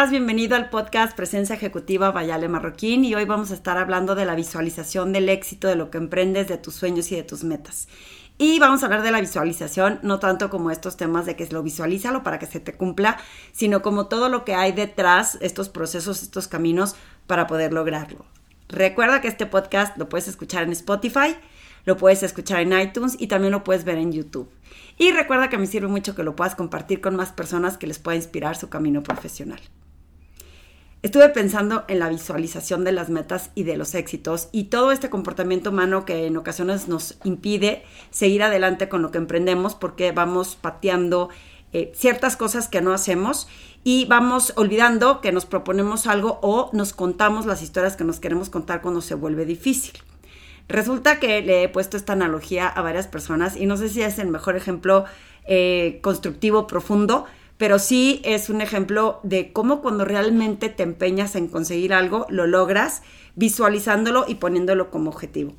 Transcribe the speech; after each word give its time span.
estás? 0.00 0.12
Bienvenido 0.12 0.56
al 0.56 0.70
podcast 0.70 1.14
Presencia 1.14 1.56
Ejecutiva 1.56 2.10
Vayale 2.10 2.48
Marroquín 2.48 3.04
y 3.04 3.14
hoy 3.14 3.26
vamos 3.26 3.50
a 3.50 3.54
estar 3.54 3.76
hablando 3.76 4.14
de 4.14 4.24
la 4.24 4.34
visualización 4.34 5.12
del 5.12 5.28
éxito, 5.28 5.68
de 5.68 5.76
lo 5.76 5.90
que 5.90 5.98
emprendes, 5.98 6.48
de 6.48 6.56
tus 6.56 6.74
sueños 6.74 7.12
y 7.12 7.16
de 7.16 7.22
tus 7.22 7.44
metas. 7.44 7.86
Y 8.38 8.58
vamos 8.60 8.82
a 8.82 8.86
hablar 8.86 9.02
de 9.02 9.10
la 9.10 9.20
visualización, 9.20 9.98
no 10.02 10.18
tanto 10.18 10.48
como 10.48 10.70
estos 10.70 10.96
temas 10.96 11.26
de 11.26 11.36
que 11.36 11.46
lo 11.48 11.62
visualízalo 11.62 12.22
para 12.22 12.38
que 12.38 12.46
se 12.46 12.60
te 12.60 12.72
cumpla, 12.72 13.18
sino 13.52 13.82
como 13.82 14.06
todo 14.06 14.30
lo 14.30 14.46
que 14.46 14.54
hay 14.54 14.72
detrás, 14.72 15.36
estos 15.42 15.68
procesos, 15.68 16.22
estos 16.22 16.48
caminos 16.48 16.96
para 17.26 17.46
poder 17.46 17.74
lograrlo. 17.74 18.24
Recuerda 18.70 19.20
que 19.20 19.28
este 19.28 19.44
podcast 19.44 19.98
lo 19.98 20.08
puedes 20.08 20.28
escuchar 20.28 20.62
en 20.62 20.72
Spotify, 20.72 21.36
lo 21.84 21.98
puedes 21.98 22.22
escuchar 22.22 22.60
en 22.60 22.72
iTunes 22.78 23.16
y 23.18 23.26
también 23.26 23.52
lo 23.52 23.64
puedes 23.64 23.84
ver 23.84 23.98
en 23.98 24.12
YouTube. 24.12 24.48
Y 24.96 25.12
recuerda 25.12 25.50
que 25.50 25.58
me 25.58 25.66
sirve 25.66 25.88
mucho 25.88 26.14
que 26.14 26.22
lo 26.22 26.36
puedas 26.36 26.54
compartir 26.54 27.02
con 27.02 27.16
más 27.16 27.32
personas 27.32 27.76
que 27.76 27.86
les 27.86 27.98
pueda 27.98 28.16
inspirar 28.16 28.56
su 28.56 28.70
camino 28.70 29.02
profesional. 29.02 29.60
Estuve 31.02 31.30
pensando 31.30 31.84
en 31.88 31.98
la 31.98 32.10
visualización 32.10 32.84
de 32.84 32.92
las 32.92 33.08
metas 33.08 33.50
y 33.54 33.62
de 33.62 33.78
los 33.78 33.94
éxitos 33.94 34.50
y 34.52 34.64
todo 34.64 34.92
este 34.92 35.08
comportamiento 35.08 35.70
humano 35.70 36.04
que 36.04 36.26
en 36.26 36.36
ocasiones 36.36 36.88
nos 36.88 37.16
impide 37.24 37.84
seguir 38.10 38.42
adelante 38.42 38.90
con 38.90 39.00
lo 39.00 39.10
que 39.10 39.16
emprendemos 39.16 39.74
porque 39.74 40.12
vamos 40.12 40.56
pateando 40.60 41.30
eh, 41.72 41.90
ciertas 41.94 42.36
cosas 42.36 42.68
que 42.68 42.82
no 42.82 42.92
hacemos 42.92 43.48
y 43.82 44.04
vamos 44.06 44.52
olvidando 44.56 45.22
que 45.22 45.32
nos 45.32 45.46
proponemos 45.46 46.06
algo 46.06 46.38
o 46.42 46.68
nos 46.74 46.92
contamos 46.92 47.46
las 47.46 47.62
historias 47.62 47.96
que 47.96 48.04
nos 48.04 48.20
queremos 48.20 48.50
contar 48.50 48.82
cuando 48.82 49.00
se 49.00 49.14
vuelve 49.14 49.46
difícil. 49.46 49.94
Resulta 50.68 51.18
que 51.18 51.40
le 51.40 51.62
he 51.62 51.68
puesto 51.70 51.96
esta 51.96 52.12
analogía 52.12 52.68
a 52.68 52.82
varias 52.82 53.06
personas 53.06 53.56
y 53.56 53.64
no 53.64 53.78
sé 53.78 53.88
si 53.88 54.02
es 54.02 54.18
el 54.18 54.28
mejor 54.28 54.54
ejemplo 54.54 55.06
eh, 55.46 55.98
constructivo, 56.02 56.66
profundo, 56.66 57.24
pero 57.60 57.78
sí 57.78 58.22
es 58.24 58.48
un 58.48 58.62
ejemplo 58.62 59.20
de 59.22 59.52
cómo 59.52 59.82
cuando 59.82 60.06
realmente 60.06 60.70
te 60.70 60.82
empeñas 60.82 61.36
en 61.36 61.46
conseguir 61.46 61.92
algo, 61.92 62.24
lo 62.30 62.46
logras 62.46 63.02
visualizándolo 63.36 64.24
y 64.26 64.36
poniéndolo 64.36 64.90
como 64.90 65.10
objetivo. 65.10 65.52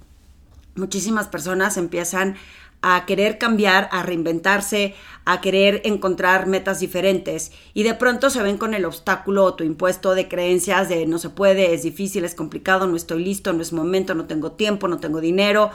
Muchísimas 0.74 1.28
personas 1.28 1.78
empiezan 1.78 2.38
a 2.82 3.06
querer 3.06 3.38
cambiar, 3.38 3.88
a 3.92 4.02
reinventarse, 4.02 4.96
a 5.26 5.42
querer 5.42 5.84
encontrar 5.86 6.48
metas 6.48 6.80
diferentes 6.80 7.52
y 7.76 7.84
de 7.84 7.94
pronto 7.94 8.32
se 8.32 8.42
ven 8.42 8.58
con 8.58 8.74
el 8.74 8.86
obstáculo 8.86 9.44
o 9.44 9.54
tu 9.54 9.64
impuesto 9.64 10.16
de 10.16 10.28
creencias 10.28 10.90
de 10.90 11.06
no 11.06 11.20
se 11.20 11.30
puede, 11.30 11.76
es 11.76 11.84
difícil, 11.84 12.26
es 12.26 12.34
complicado, 12.34 12.88
no 12.88 12.96
estoy 12.96 13.24
listo, 13.24 13.54
no 13.54 13.62
es 13.62 13.74
momento, 13.74 14.16
no 14.16 14.26
tengo 14.26 14.54
tiempo, 14.54 14.88
no 14.88 14.98
tengo 14.98 15.22
dinero, 15.22 15.70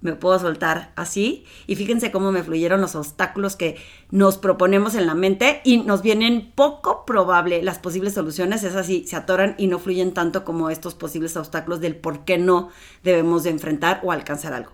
me 0.00 0.14
puedo 0.14 0.38
soltar 0.38 0.92
así. 0.96 1.44
Y 1.66 1.76
fíjense 1.76 2.10
cómo 2.10 2.32
me 2.32 2.42
fluyeron 2.42 2.80
los 2.80 2.94
obstáculos 2.94 3.56
que 3.56 3.76
nos 4.10 4.38
proponemos 4.38 4.94
en 4.94 5.06
la 5.06 5.14
mente 5.14 5.60
y 5.64 5.78
nos 5.78 6.02
vienen 6.02 6.52
poco 6.54 7.04
probable 7.04 7.62
las 7.62 7.78
posibles 7.78 8.14
soluciones, 8.14 8.62
es 8.64 8.74
así, 8.74 9.04
se 9.06 9.16
atoran 9.16 9.54
y 9.58 9.66
no 9.66 9.78
fluyen 9.78 10.12
tanto 10.12 10.44
como 10.44 10.70
estos 10.70 10.94
posibles 10.94 11.36
obstáculos 11.36 11.80
del 11.80 11.96
por 11.96 12.24
qué 12.24 12.38
no 12.38 12.70
debemos 13.02 13.44
de 13.44 13.50
enfrentar 13.50 14.00
o 14.02 14.12
alcanzar 14.12 14.52
algo. 14.52 14.72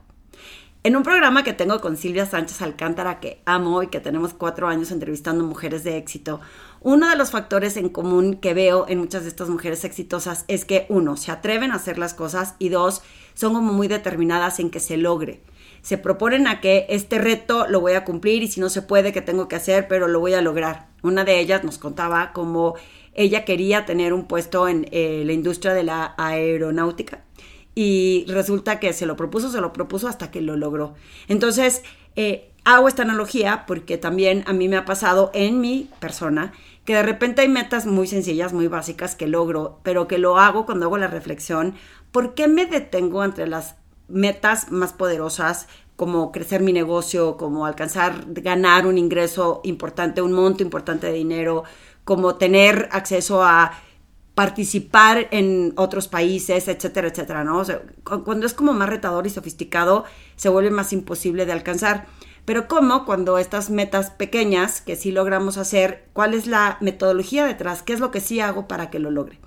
En 0.86 0.94
un 0.94 1.02
programa 1.02 1.42
que 1.42 1.52
tengo 1.52 1.80
con 1.80 1.96
Silvia 1.96 2.26
Sánchez 2.26 2.62
Alcántara, 2.62 3.18
que 3.18 3.42
amo 3.44 3.82
y 3.82 3.88
que 3.88 3.98
tenemos 3.98 4.34
cuatro 4.34 4.68
años 4.68 4.92
entrevistando 4.92 5.42
mujeres 5.42 5.82
de 5.82 5.96
éxito, 5.96 6.40
uno 6.86 7.10
de 7.10 7.16
los 7.16 7.32
factores 7.32 7.76
en 7.76 7.88
común 7.88 8.34
que 8.34 8.54
veo 8.54 8.86
en 8.88 8.98
muchas 8.98 9.24
de 9.24 9.28
estas 9.28 9.48
mujeres 9.48 9.84
exitosas 9.84 10.44
es 10.46 10.64
que, 10.64 10.86
uno, 10.88 11.16
se 11.16 11.32
atreven 11.32 11.72
a 11.72 11.74
hacer 11.74 11.98
las 11.98 12.14
cosas 12.14 12.54
y 12.60 12.68
dos, 12.68 13.02
son 13.34 13.54
como 13.54 13.72
muy 13.72 13.88
determinadas 13.88 14.60
en 14.60 14.70
que 14.70 14.78
se 14.78 14.96
logre. 14.96 15.40
Se 15.82 15.98
proponen 15.98 16.46
a 16.46 16.60
que 16.60 16.86
este 16.88 17.18
reto 17.18 17.66
lo 17.66 17.80
voy 17.80 17.94
a 17.94 18.04
cumplir 18.04 18.44
y 18.44 18.46
si 18.46 18.60
no 18.60 18.68
se 18.68 18.82
puede, 18.82 19.12
que 19.12 19.20
tengo 19.20 19.48
que 19.48 19.56
hacer, 19.56 19.88
pero 19.88 20.06
lo 20.06 20.20
voy 20.20 20.34
a 20.34 20.42
lograr. 20.42 20.86
Una 21.02 21.24
de 21.24 21.40
ellas 21.40 21.64
nos 21.64 21.78
contaba 21.78 22.30
cómo 22.32 22.76
ella 23.14 23.44
quería 23.44 23.84
tener 23.84 24.12
un 24.12 24.28
puesto 24.28 24.68
en 24.68 24.86
eh, 24.92 25.24
la 25.26 25.32
industria 25.32 25.74
de 25.74 25.82
la 25.82 26.14
aeronáutica 26.16 27.24
y 27.78 28.24
resulta 28.26 28.80
que 28.80 28.94
se 28.94 29.04
lo 29.04 29.16
propuso, 29.16 29.50
se 29.50 29.60
lo 29.60 29.72
propuso 29.72 30.08
hasta 30.08 30.30
que 30.30 30.40
lo 30.40 30.56
logró. 30.56 30.94
Entonces, 31.28 31.82
eh, 32.16 32.50
hago 32.64 32.88
esta 32.88 33.02
analogía 33.02 33.64
porque 33.66 33.98
también 33.98 34.42
a 34.46 34.52
mí 34.52 34.68
me 34.68 34.76
ha 34.76 34.84
pasado 34.84 35.30
en 35.34 35.60
mi 35.60 35.88
persona 36.00 36.52
que 36.84 36.94
de 36.94 37.02
repente 37.02 37.42
hay 37.42 37.48
metas 37.48 37.86
muy 37.86 38.06
sencillas, 38.06 38.52
muy 38.52 38.68
básicas 38.68 39.14
que 39.14 39.26
logro, 39.26 39.80
pero 39.82 40.08
que 40.08 40.18
lo 40.18 40.38
hago 40.38 40.66
cuando 40.66 40.86
hago 40.86 40.98
la 40.98 41.08
reflexión, 41.08 41.74
¿por 42.12 42.34
qué 42.34 42.48
me 42.48 42.66
detengo 42.66 43.24
entre 43.24 43.46
las 43.46 43.76
metas 44.08 44.70
más 44.70 44.92
poderosas 44.92 45.68
como 45.96 46.30
crecer 46.30 46.60
mi 46.60 46.72
negocio, 46.72 47.36
como 47.36 47.66
alcanzar, 47.66 48.24
ganar 48.28 48.86
un 48.86 48.98
ingreso 48.98 49.60
importante, 49.64 50.22
un 50.22 50.32
monto 50.32 50.62
importante 50.62 51.06
de 51.06 51.14
dinero, 51.14 51.64
como 52.04 52.36
tener 52.36 52.88
acceso 52.92 53.42
a 53.42 53.72
participar 54.36 55.28
en 55.30 55.72
otros 55.76 56.08
países, 56.08 56.68
etcétera, 56.68 57.08
etcétera, 57.08 57.42
¿no? 57.42 57.62
Cuando 58.04 58.44
es 58.44 58.52
como 58.52 58.74
más 58.74 58.90
retador 58.90 59.26
y 59.26 59.30
sofisticado, 59.30 60.04
se 60.36 60.50
vuelve 60.50 60.70
más 60.70 60.92
imposible 60.92 61.46
de 61.46 61.52
alcanzar. 61.52 62.06
Pero 62.44 62.68
¿cómo 62.68 63.06
cuando 63.06 63.38
estas 63.38 63.70
metas 63.70 64.10
pequeñas 64.10 64.82
que 64.82 64.94
sí 64.94 65.10
logramos 65.10 65.56
hacer, 65.56 66.04
cuál 66.12 66.34
es 66.34 66.46
la 66.46 66.76
metodología 66.82 67.46
detrás? 67.46 67.82
¿Qué 67.82 67.94
es 67.94 68.00
lo 68.00 68.10
que 68.10 68.20
sí 68.20 68.38
hago 68.40 68.68
para 68.68 68.90
que 68.90 68.98
lo 68.98 69.10
logre? 69.10 69.38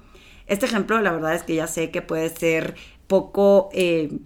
Este 0.48 0.66
ejemplo, 0.66 1.00
la 1.00 1.12
verdad 1.12 1.36
es 1.36 1.44
que 1.44 1.54
ya 1.54 1.68
sé 1.68 1.92
que 1.92 2.02
puede 2.02 2.28
ser 2.30 2.74
poco, 3.06 3.70
eh, 3.74 4.18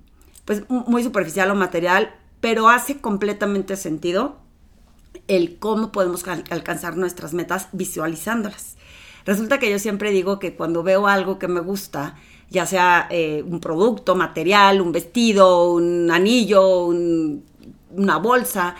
pues 0.46 0.64
muy 0.70 1.04
superficial 1.04 1.52
o 1.52 1.56
material, 1.56 2.16
pero 2.40 2.70
hace 2.70 3.02
completamente 3.02 3.76
sentido 3.76 4.38
el 5.28 5.60
cómo 5.60 5.92
podemos 5.92 6.26
alcanzar 6.26 6.96
nuestras 6.96 7.34
metas 7.34 7.68
visualizándolas. 7.74 8.78
Resulta 9.26 9.60
que 9.60 9.70
yo 9.70 9.80
siempre 9.80 10.12
digo 10.12 10.40
que 10.40 10.56
cuando 10.56 10.84
veo 10.84 11.08
algo 11.08 11.40
que 11.40 11.48
me 11.48 11.60
gusta, 11.60 12.16
ya 12.50 12.66
sea 12.66 13.08
eh, 13.10 13.44
un 13.46 13.60
producto, 13.60 14.16
material, 14.16 14.82
un 14.82 14.92
vestido, 14.92 15.74
un 15.74 16.12
anillo, 16.12 16.86
una 16.86 18.18
bolsa, 18.18 18.76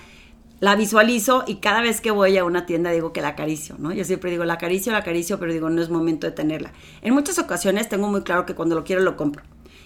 la 0.60 0.76
visualizo 0.76 1.44
y 1.46 1.56
cada 1.56 1.82
vez 1.82 2.00
que 2.00 2.12
voy 2.12 2.38
a 2.38 2.46
una 2.46 2.66
tienda 2.66 2.92
digo 2.92 3.12
que 3.12 3.22
la 3.22 3.30
acaricio, 3.30 3.76
¿no? 3.80 3.92
Yo 3.92 4.06
siempre 4.06 4.32
digo 4.32 4.46
la 4.46 4.54
acaricio, 4.54 4.92
la 4.92 5.00
acaricio, 5.00 5.38
pero 5.40 5.52
digo 5.52 5.70
no 5.70 5.82
es 5.82 5.90
momento 5.90 6.26
de 6.26 6.32
tenerla. 6.32 6.72
En 7.02 7.14
muchas 7.14 7.38
ocasiones 7.40 7.90
tengo 7.90 8.08
muy 8.08 8.22
claro 8.22 8.46
que 8.46 8.56
cuando 8.56 8.76
lo 8.76 8.84
quiero 8.84 9.02
lo 9.02 9.18
compro. 9.18 9.44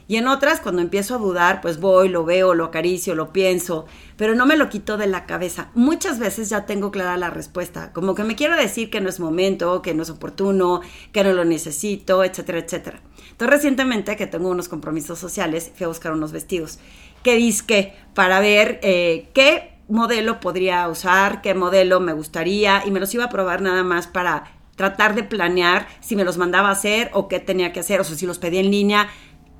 Y 0.09 0.15
en 0.15 0.27
otras, 0.27 0.61
cuando 0.61 0.81
empiezo 0.81 1.15
a 1.15 1.17
dudar, 1.17 1.59
pues 1.59 1.79
voy, 1.79 2.07
lo 2.07 2.23
veo, 2.23 2.53
lo 2.53 2.65
acaricio, 2.65 3.13
lo 3.13 3.33
pienso, 3.33 3.85
pero 4.15 4.35
no 4.35 4.45
me 4.45 4.55
lo 4.55 4.69
quito 4.69 4.95
de 4.97 5.07
la 5.07 5.25
cabeza. 5.25 5.69
Muchas 5.73 6.17
veces 6.17 6.49
ya 6.49 6.65
tengo 6.65 6.91
clara 6.91 7.17
la 7.17 7.29
respuesta, 7.29 7.91
como 7.91 8.15
que 8.15 8.23
me 8.23 8.35
quiero 8.35 8.55
decir 8.55 8.89
que 8.89 9.01
no 9.01 9.09
es 9.09 9.19
momento, 9.19 9.81
que 9.81 9.93
no 9.93 10.03
es 10.03 10.09
oportuno, 10.09 10.81
que 11.11 11.25
no 11.25 11.33
lo 11.33 11.43
necesito, 11.43 12.23
etcétera, 12.23 12.59
etcétera. 12.59 13.01
Entonces, 13.31 13.55
recientemente 13.55 14.15
que 14.15 14.27
tengo 14.27 14.49
unos 14.49 14.69
compromisos 14.69 15.19
sociales, 15.19 15.71
fui 15.75 15.83
a 15.83 15.89
buscar 15.89 16.13
unos 16.13 16.31
vestidos. 16.31 16.79
que 17.23 17.35
disque? 17.35 17.93
Para 18.13 18.39
ver 18.39 18.79
eh, 18.83 19.29
qué 19.33 19.77
modelo 19.89 20.39
podría 20.39 20.87
usar, 20.87 21.41
qué 21.41 21.53
modelo 21.53 21.99
me 21.99 22.13
gustaría, 22.13 22.83
y 22.85 22.91
me 22.91 22.99
los 23.01 23.13
iba 23.13 23.25
a 23.25 23.29
probar 23.29 23.61
nada 23.61 23.83
más 23.83 24.07
para 24.07 24.53
tratar 24.75 25.15
de 25.15 25.23
planear 25.23 25.87
si 25.99 26.15
me 26.15 26.23
los 26.23 26.37
mandaba 26.37 26.69
a 26.69 26.73
hacer 26.73 27.09
o 27.13 27.27
qué 27.27 27.39
tenía 27.39 27.73
que 27.73 27.81
hacer, 27.81 27.99
o 27.99 28.03
si 28.03 28.25
los 28.25 28.37
pedía 28.37 28.61
en 28.61 28.71
línea, 28.71 29.09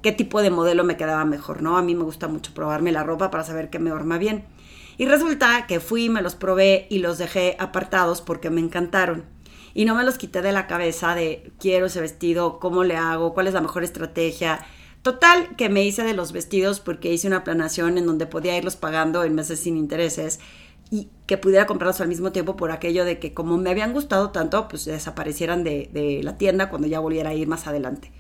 qué 0.01 0.11
tipo 0.11 0.41
de 0.41 0.49
modelo 0.49 0.83
me 0.83 0.97
quedaba 0.97 1.25
mejor, 1.25 1.61
¿no? 1.61 1.77
A 1.77 1.81
mí 1.81 1.95
me 1.95 2.03
gusta 2.03 2.27
mucho 2.27 2.53
probarme 2.53 2.91
la 2.91 3.03
ropa 3.03 3.31
para 3.31 3.43
saber 3.43 3.69
qué 3.69 3.79
me 3.79 3.91
arma 3.91 4.17
bien. 4.17 4.45
Y 4.97 5.05
resulta 5.05 5.67
que 5.67 5.79
fui, 5.79 6.09
me 6.09 6.21
los 6.21 6.35
probé 6.35 6.87
y 6.89 6.99
los 6.99 7.17
dejé 7.17 7.55
apartados 7.59 8.21
porque 8.21 8.49
me 8.49 8.61
encantaron. 8.61 9.25
Y 9.73 9.85
no 9.85 9.93
me 9.93 10.03
los 10.03 10.17
quité 10.17 10.41
de 10.41 10.51
la 10.51 10.65
cabeza 10.65 11.13
de 11.13 11.51
quiero 11.59 11.85
ese 11.85 12.01
vestido, 12.01 12.59
cómo 12.59 12.83
le 12.83 12.95
hago, 12.95 13.33
cuál 13.33 13.47
es 13.47 13.53
la 13.53 13.61
mejor 13.61 13.83
estrategia. 13.83 14.65
Total, 15.03 15.55
que 15.55 15.69
me 15.69 15.83
hice 15.83 16.03
de 16.03 16.15
los 16.15 16.31
vestidos 16.31 16.79
porque 16.79 17.13
hice 17.13 17.27
una 17.27 17.43
planación 17.43 17.97
en 18.00 18.07
donde 18.07 18.25
podía 18.25 18.57
irlos 18.57 18.75
pagando 18.75 19.23
en 19.23 19.35
meses 19.35 19.59
sin 19.59 19.77
intereses 19.77 20.39
y 20.89 21.09
que 21.27 21.38
pudiera 21.38 21.67
comprarlos 21.67 22.01
al 22.01 22.07
mismo 22.07 22.31
tiempo 22.31 22.55
por 22.55 22.71
aquello 22.71 23.05
de 23.05 23.19
que 23.19 23.33
como 23.33 23.57
me 23.57 23.69
habían 23.69 23.93
gustado 23.93 24.31
tanto, 24.31 24.67
pues 24.67 24.85
desaparecieran 24.85 25.63
de, 25.63 25.89
de 25.93 26.23
la 26.23 26.38
tienda 26.38 26.69
cuando 26.69 26.88
ya 26.88 27.00
volviera 27.00 27.29
a 27.29 27.33
ir 27.35 27.47
más 27.47 27.67
adelante. 27.67 28.11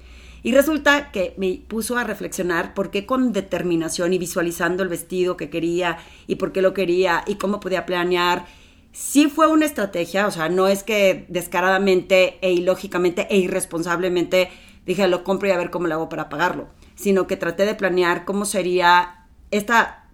Y 0.47 0.53
resulta 0.53 1.11
que 1.11 1.33
me 1.35 1.61
puso 1.67 1.97
a 1.97 2.05
reflexionar 2.05 2.73
por 2.73 2.89
qué 2.89 3.05
con 3.05 3.33
determinación 3.33 4.13
y 4.13 4.17
visualizando 4.17 4.81
el 4.81 4.87
vestido 4.87 5.35
que 5.35 5.49
quería 5.49 5.97
y 6.25 6.35
por 6.35 6.53
qué 6.53 6.61
lo 6.61 6.73
quería 6.73 7.25
y 7.27 7.35
cómo 7.35 7.59
podía 7.59 7.85
planear. 7.85 8.45
Sí 8.93 9.27
fue 9.27 9.47
una 9.47 9.65
estrategia, 9.65 10.25
o 10.25 10.31
sea, 10.31 10.47
no 10.47 10.69
es 10.69 10.83
que 10.83 11.25
descaradamente 11.27 12.37
e 12.39 12.53
ilógicamente 12.53 13.27
e 13.29 13.35
irresponsablemente 13.39 14.49
dije 14.85 15.09
lo 15.09 15.25
compro 15.25 15.49
y 15.49 15.51
a 15.51 15.57
ver 15.57 15.69
cómo 15.69 15.87
lo 15.87 15.95
hago 15.95 16.07
para 16.07 16.29
pagarlo, 16.29 16.69
sino 16.95 17.27
que 17.27 17.35
traté 17.35 17.65
de 17.65 17.75
planear 17.75 18.23
cómo 18.23 18.45
sería 18.45 19.25
esta 19.51 20.07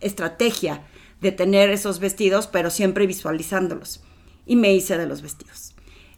estrategia 0.00 0.82
de 1.22 1.32
tener 1.32 1.70
esos 1.70 1.98
vestidos, 1.98 2.46
pero 2.46 2.68
siempre 2.68 3.06
visualizándolos. 3.06 4.02
Y 4.44 4.56
me 4.56 4.74
hice 4.74 4.98
de 4.98 5.06
los 5.06 5.22
vestidos. 5.22 5.71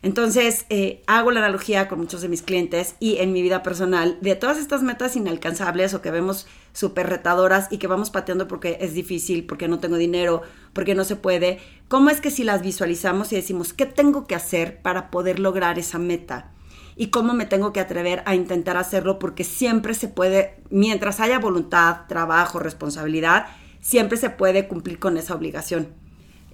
Entonces, 0.04 0.66
eh, 0.68 1.02
hago 1.06 1.30
la 1.30 1.40
analogía 1.40 1.88
con 1.88 1.98
muchos 1.98 2.20
de 2.20 2.28
mis 2.28 2.42
clientes 2.42 2.94
y 3.00 3.16
en 3.16 3.32
mi 3.32 3.40
vida 3.40 3.62
personal 3.62 4.18
de 4.20 4.36
todas 4.36 4.58
estas 4.58 4.82
metas 4.82 5.16
inalcanzables 5.16 5.94
o 5.94 6.02
que 6.02 6.10
vemos 6.10 6.46
súper 6.74 7.08
retadoras 7.08 7.68
y 7.70 7.78
que 7.78 7.86
vamos 7.86 8.10
pateando 8.10 8.46
porque 8.46 8.76
es 8.82 8.92
difícil, 8.92 9.46
porque 9.46 9.66
no 9.66 9.78
tengo 9.78 9.96
dinero, 9.96 10.42
porque 10.74 10.94
no 10.94 11.04
se 11.04 11.16
puede. 11.16 11.58
¿Cómo 11.88 12.10
es 12.10 12.20
que 12.20 12.30
si 12.30 12.44
las 12.44 12.60
visualizamos 12.60 13.32
y 13.32 13.36
decimos, 13.36 13.72
¿qué 13.72 13.86
tengo 13.86 14.26
que 14.26 14.34
hacer 14.34 14.82
para 14.82 15.10
poder 15.10 15.38
lograr 15.38 15.78
esa 15.78 15.98
meta? 15.98 16.52
Y 16.96 17.06
cómo 17.06 17.32
me 17.32 17.46
tengo 17.46 17.72
que 17.72 17.80
atrever 17.80 18.22
a 18.26 18.34
intentar 18.34 18.76
hacerlo 18.76 19.18
porque 19.18 19.42
siempre 19.42 19.94
se 19.94 20.08
puede, 20.08 20.60
mientras 20.68 21.18
haya 21.18 21.38
voluntad, 21.38 22.00
trabajo, 22.08 22.58
responsabilidad, 22.58 23.46
siempre 23.80 24.18
se 24.18 24.28
puede 24.28 24.68
cumplir 24.68 24.98
con 24.98 25.16
esa 25.16 25.34
obligación. 25.34 26.03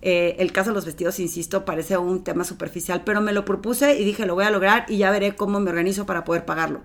Eh, 0.02 0.36
el 0.38 0.52
caso 0.52 0.70
de 0.70 0.74
los 0.74 0.86
vestidos, 0.86 1.20
insisto, 1.20 1.64
parece 1.64 1.96
un 1.98 2.24
tema 2.24 2.44
superficial, 2.44 3.02
pero 3.04 3.20
me 3.20 3.32
lo 3.32 3.44
propuse 3.44 3.98
y 3.98 4.04
dije, 4.04 4.26
lo 4.26 4.34
voy 4.34 4.44
a 4.44 4.50
lograr 4.50 4.86
y 4.88 4.98
ya 4.98 5.10
veré 5.10 5.36
cómo 5.36 5.60
me 5.60 5.70
organizo 5.70 6.06
para 6.06 6.24
poder 6.24 6.44
pagarlo. 6.44 6.82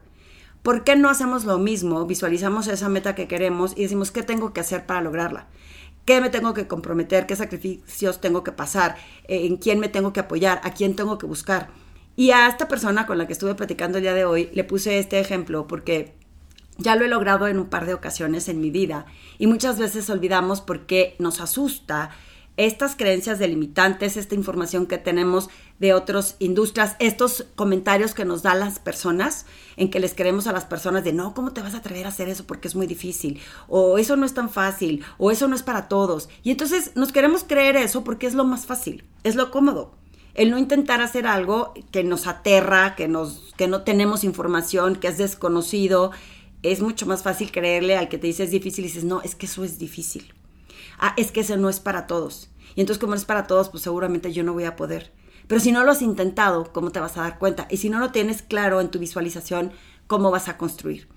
¿Por 0.64 0.84
qué 0.84 0.96
no 0.96 1.10
hacemos 1.10 1.46
lo 1.46 1.58
mismo? 1.60 2.06
Visualizamos 2.06 2.68
esa 2.68 2.90
meta 2.90 3.16
que 3.16 3.28
queremos 3.28 3.74
y 3.78 3.84
decimos, 3.84 4.12
¿qué 4.12 4.24
tengo 4.24 4.52
que 4.52 4.62
hacer 4.62 4.86
para 4.86 5.02
lograrla? 5.02 5.48
¿Qué 6.06 6.22
me 6.22 6.30
tengo 6.30 6.54
que 6.54 6.68
comprometer? 6.68 7.26
¿Qué 7.26 7.36
sacrificios 7.36 8.20
tengo 8.20 8.44
que 8.44 8.52
pasar? 8.52 8.96
¿En 9.28 9.58
quién 9.58 9.80
me 9.80 9.90
tengo 9.90 10.12
que 10.12 10.20
apoyar? 10.20 10.62
¿A 10.64 10.72
quién 10.72 10.96
tengo 10.96 11.18
que 11.18 11.26
buscar? 11.26 11.70
Y 12.16 12.32
a 12.32 12.48
esta 12.48 12.68
persona 12.68 13.06
con 13.06 13.18
la 13.18 13.28
que 13.28 13.34
estuve 13.34 13.56
platicando 13.56 13.98
el 13.98 14.04
día 14.04 14.14
de 14.14 14.26
hoy 14.26 14.50
le 14.54 14.64
puse 14.64 15.00
este 15.00 15.20
ejemplo 15.20 15.68
porque 15.68 16.14
ya 16.78 16.96
lo 16.96 17.06
he 17.06 17.10
logrado 17.10 17.48
en 17.48 17.60
un 17.60 17.68
par 17.68 17.86
de 17.86 17.94
ocasiones 17.94 18.48
en 18.48 18.62
mi 18.62 18.70
vida 18.70 19.06
y 19.38 19.48
muchas 19.48 19.80
veces 19.80 20.10
olvidamos 20.10 20.62
por 20.62 20.86
qué 20.86 21.16
nos 21.20 21.42
asusta 21.42 22.12
estas 22.58 22.96
creencias 22.96 23.40
delimitantes, 23.40 24.16
esta 24.16 24.36
información 24.36 24.86
que 24.88 24.98
tenemos 24.98 25.50
de 25.80 25.94
otras 25.94 26.38
industrias, 26.40 26.96
estos 27.00 27.46
comentarios 27.56 28.14
que 28.14 28.24
nos 28.24 28.44
dan 28.44 28.60
las 28.60 28.80
personas, 28.80 29.46
en 29.76 29.90
que 29.90 30.00
les 30.00 30.14
queremos 30.14 30.48
a 30.48 30.54
las 30.54 30.66
personas 30.66 31.04
de, 31.04 31.12
no, 31.12 31.34
¿cómo 31.34 31.52
te 31.52 31.62
vas 31.62 31.74
a 31.74 31.78
atrever 31.78 32.06
a 32.06 32.10
hacer 32.10 32.30
eso? 32.30 32.48
Porque 32.48 32.68
es 32.68 32.76
muy 32.76 32.88
difícil, 32.88 33.42
o 33.68 33.98
eso 33.98 34.16
no 34.16 34.26
es 34.26 34.34
tan 34.34 34.50
fácil, 34.50 35.04
o 35.18 35.32
eso 35.32 35.48
no 35.48 35.56
es 35.56 35.64
para 35.64 35.90
todos. 35.90 36.30
Y 36.44 36.52
entonces 36.52 36.92
nos 36.96 37.12
queremos 37.12 37.44
creer 37.44 37.76
eso 37.76 38.04
porque 38.04 38.28
es 38.28 38.36
lo 38.36 38.46
más 38.46 38.66
fácil, 38.66 39.04
es 39.24 39.36
lo 39.36 39.52
cómodo. 39.52 39.94
El 40.34 40.52
no 40.52 40.58
intentar 40.58 41.02
hacer 41.02 41.28
algo 41.28 41.74
que 41.92 42.04
nos 42.04 42.28
aterra, 42.28 42.96
que, 42.96 43.08
nos, 43.08 43.54
que 43.58 43.68
no 43.68 43.84
tenemos 43.84 44.24
información, 44.24 44.96
que 44.96 45.08
es 45.08 45.18
desconocido, 45.18 46.12
es 46.62 46.82
mucho 46.82 47.06
más 47.06 47.22
fácil 47.22 47.52
creerle 47.52 47.96
al 47.96 48.10
que 48.10 48.18
te 48.18 48.28
dice 48.28 48.44
es 48.44 48.52
difícil 48.52 48.86
y 48.86 48.88
dices, 48.88 49.04
no, 49.04 49.22
es 49.22 49.36
que 49.36 49.46
eso 49.46 49.64
es 49.64 49.78
difícil 49.78 50.34
ah, 51.00 51.14
es 51.18 51.32
que 51.32 51.42
ese 51.42 51.58
no 51.58 51.70
es 51.70 51.80
para 51.80 52.08
todos. 52.08 52.50
Y 52.76 52.82
entonces 52.82 53.00
como 53.00 53.12
no 53.12 53.18
es 53.18 53.26
para 53.26 53.48
todos, 53.48 53.70
pues 53.70 53.84
seguramente 53.84 54.34
yo 54.34 54.44
no 54.44 54.54
voy 54.54 54.66
a 54.66 54.76
poder. 54.76 55.14
Pero 55.48 55.62
si 55.62 55.72
no 55.72 55.84
lo 55.84 55.92
has 55.92 56.02
intentado, 56.02 56.72
¿cómo 56.74 56.92
te 56.92 57.00
vas 57.00 57.18
a 57.18 57.22
dar 57.22 57.38
cuenta? 57.38 57.68
Y 57.70 57.78
si 57.78 57.90
no 57.90 58.00
lo 58.00 58.12
tienes 58.12 58.42
claro 58.42 58.82
en 58.82 58.90
tu 58.90 59.00
visualización, 59.00 59.72
¿cómo 60.08 60.32
vas 60.32 60.48
a 60.48 60.58
construir? 60.58 61.08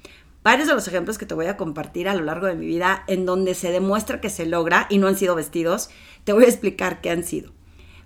Varios 0.43 0.69
de 0.69 0.75
los 0.75 0.87
ejemplos 0.87 1.19
que 1.19 1.27
te 1.27 1.35
voy 1.35 1.47
a 1.47 1.57
compartir 1.57 2.09
a 2.09 2.15
lo 2.15 2.25
largo 2.25 2.47
de 2.47 2.55
mi 2.55 2.67
vida 2.67 3.05
en 3.07 3.27
donde 3.27 3.55
se 3.55 3.71
demuestra 3.71 4.21
que 4.21 4.31
se 4.31 4.47
logra 4.47 4.87
y 4.89 4.99
no 4.99 5.09
han 5.09 5.17
sido 5.17 5.35
vestidos, 5.35 5.91
te 6.25 6.33
voy 6.33 6.45
a 6.45 6.49
explicar 6.49 7.01
qué 7.01 7.11
han 7.11 7.25
sido. 7.25 7.53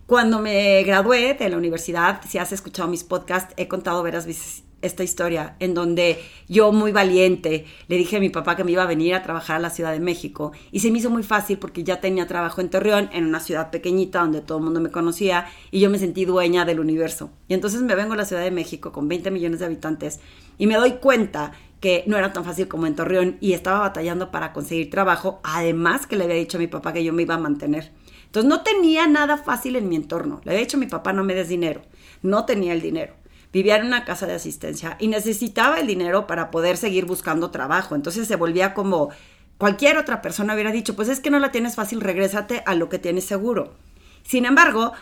Cuando 0.07 0.41
me 0.41 0.83
gradué 0.83 1.35
de 1.35 1.49
la 1.49 1.57
universidad, 1.57 2.21
si 2.27 2.39
has 2.39 2.53
escuchado 2.53 2.89
mis 2.89 3.05
podcasts, 3.05 3.55
he 3.57 3.69
contado 3.69 4.03
veras 4.03 4.27
esta 4.83 5.05
historia 5.05 5.57
en 5.61 5.75
donde 5.75 6.19
yo 6.49 6.73
muy 6.73 6.93
valiente 6.93 7.65
le 7.89 7.97
dije 7.97 8.17
a 8.17 8.21
mi 8.21 8.29
papá 8.29 8.57
que 8.57 8.65
me 8.65 8.73
iba 8.73 8.83
a 8.83 8.87
venir 8.87 9.15
a 9.15 9.23
trabajar 9.23 9.57
a 9.57 9.61
la 9.61 9.71
Ciudad 9.71 9.93
de 9.93 10.01
México 10.01 10.53
y 10.71 10.81
se 10.81 10.91
me 10.91 10.99
hizo 10.99 11.09
muy 11.09 11.23
fácil 11.23 11.59
porque 11.59 11.85
ya 11.85 12.01
tenía 12.01 12.27
trabajo 12.27 12.61
en 12.61 12.69
Torreón, 12.69 13.09
en 13.13 13.25
una 13.25 13.41
ciudad 13.41 13.71
pequeñita 13.71 14.21
donde 14.21 14.41
todo 14.41 14.59
el 14.59 14.65
mundo 14.65 14.81
me 14.81 14.91
conocía 14.91 15.47
y 15.71 15.81
yo 15.81 15.89
me 15.89 15.99
sentí 15.99 16.25
dueña 16.25 16.65
del 16.65 16.81
universo. 16.81 17.31
Y 17.49 17.55
entonces 17.55 17.81
me 17.83 17.95
vengo 17.95 18.13
a 18.13 18.17
la 18.17 18.25
Ciudad 18.25 18.43
de 18.43 18.51
México 18.51 18.93
con 18.93 19.09
20 19.09 19.31
millones 19.31 19.61
de 19.61 19.67
habitantes 19.67 20.21
y 20.59 20.67
me 20.67 20.75
doy 20.75 20.93
cuenta 20.93 21.53
que 21.81 22.05
no 22.07 22.17
era 22.17 22.33
tan 22.33 22.45
fácil 22.45 22.69
como 22.69 22.87
en 22.87 22.95
Torreón 22.95 23.39
y 23.41 23.55
estaba 23.55 23.81
batallando 23.81 24.31
para 24.31 24.53
conseguir 24.53 24.91
trabajo, 24.91 25.41
además 25.43 26.07
que 26.07 26.17
le 26.17 26.25
había 26.25 26.37
dicho 26.37 26.59
a 26.59 26.61
mi 26.61 26.69
papá 26.69 26.93
que 26.93 27.03
yo 27.03 27.13
me 27.13 27.23
iba 27.23 27.35
a 27.35 27.39
mantener. 27.39 27.93
Entonces 28.27 28.49
no 28.49 28.63
tenía 28.63 29.07
nada 29.07 29.37
fácil 29.37 29.77
en 29.77 29.89
mi 29.89 29.97
entorno. 29.97 30.41
Le 30.45 30.53
había 30.53 30.65
dicho 30.65 30.77
a 30.77 30.81
mi 30.81 30.87
papá 30.87 31.13
no 31.13 31.25
me 31.25 31.35
des 31.35 31.49
dinero. 31.49 31.83
No 32.23 32.47
tenía 32.47 32.73
el 32.73 32.81
dinero 32.81 33.22
vivía 33.53 33.77
en 33.77 33.87
una 33.87 34.05
casa 34.05 34.27
de 34.27 34.35
asistencia 34.35 34.97
y 34.99 35.09
necesitaba 35.09 35.79
el 35.79 35.87
dinero 35.87 36.27
para 36.27 36.51
poder 36.51 36.77
seguir 36.77 37.05
buscando 37.05 37.51
trabajo. 37.51 37.95
Entonces 37.95 38.27
se 38.27 38.37
volvía 38.37 38.75
como 38.75 39.11
cualquier 39.59 39.99
otra 39.99 40.23
persona 40.23 40.55
hubiera 40.55 40.73
dicho, 40.73 40.97
pues 40.97 41.09
es 41.09 41.21
que 41.21 41.31
no 41.31 41.39
la 41.39 41.53
tienes 41.53 41.75
fácil, 41.75 42.01
regrésate 42.01 42.63
a 42.67 42.75
lo 42.75 42.89
que 42.89 42.99
tienes 42.99 43.25
seguro. 43.25 43.75
Sin 44.25 44.47
embargo, 44.47 44.93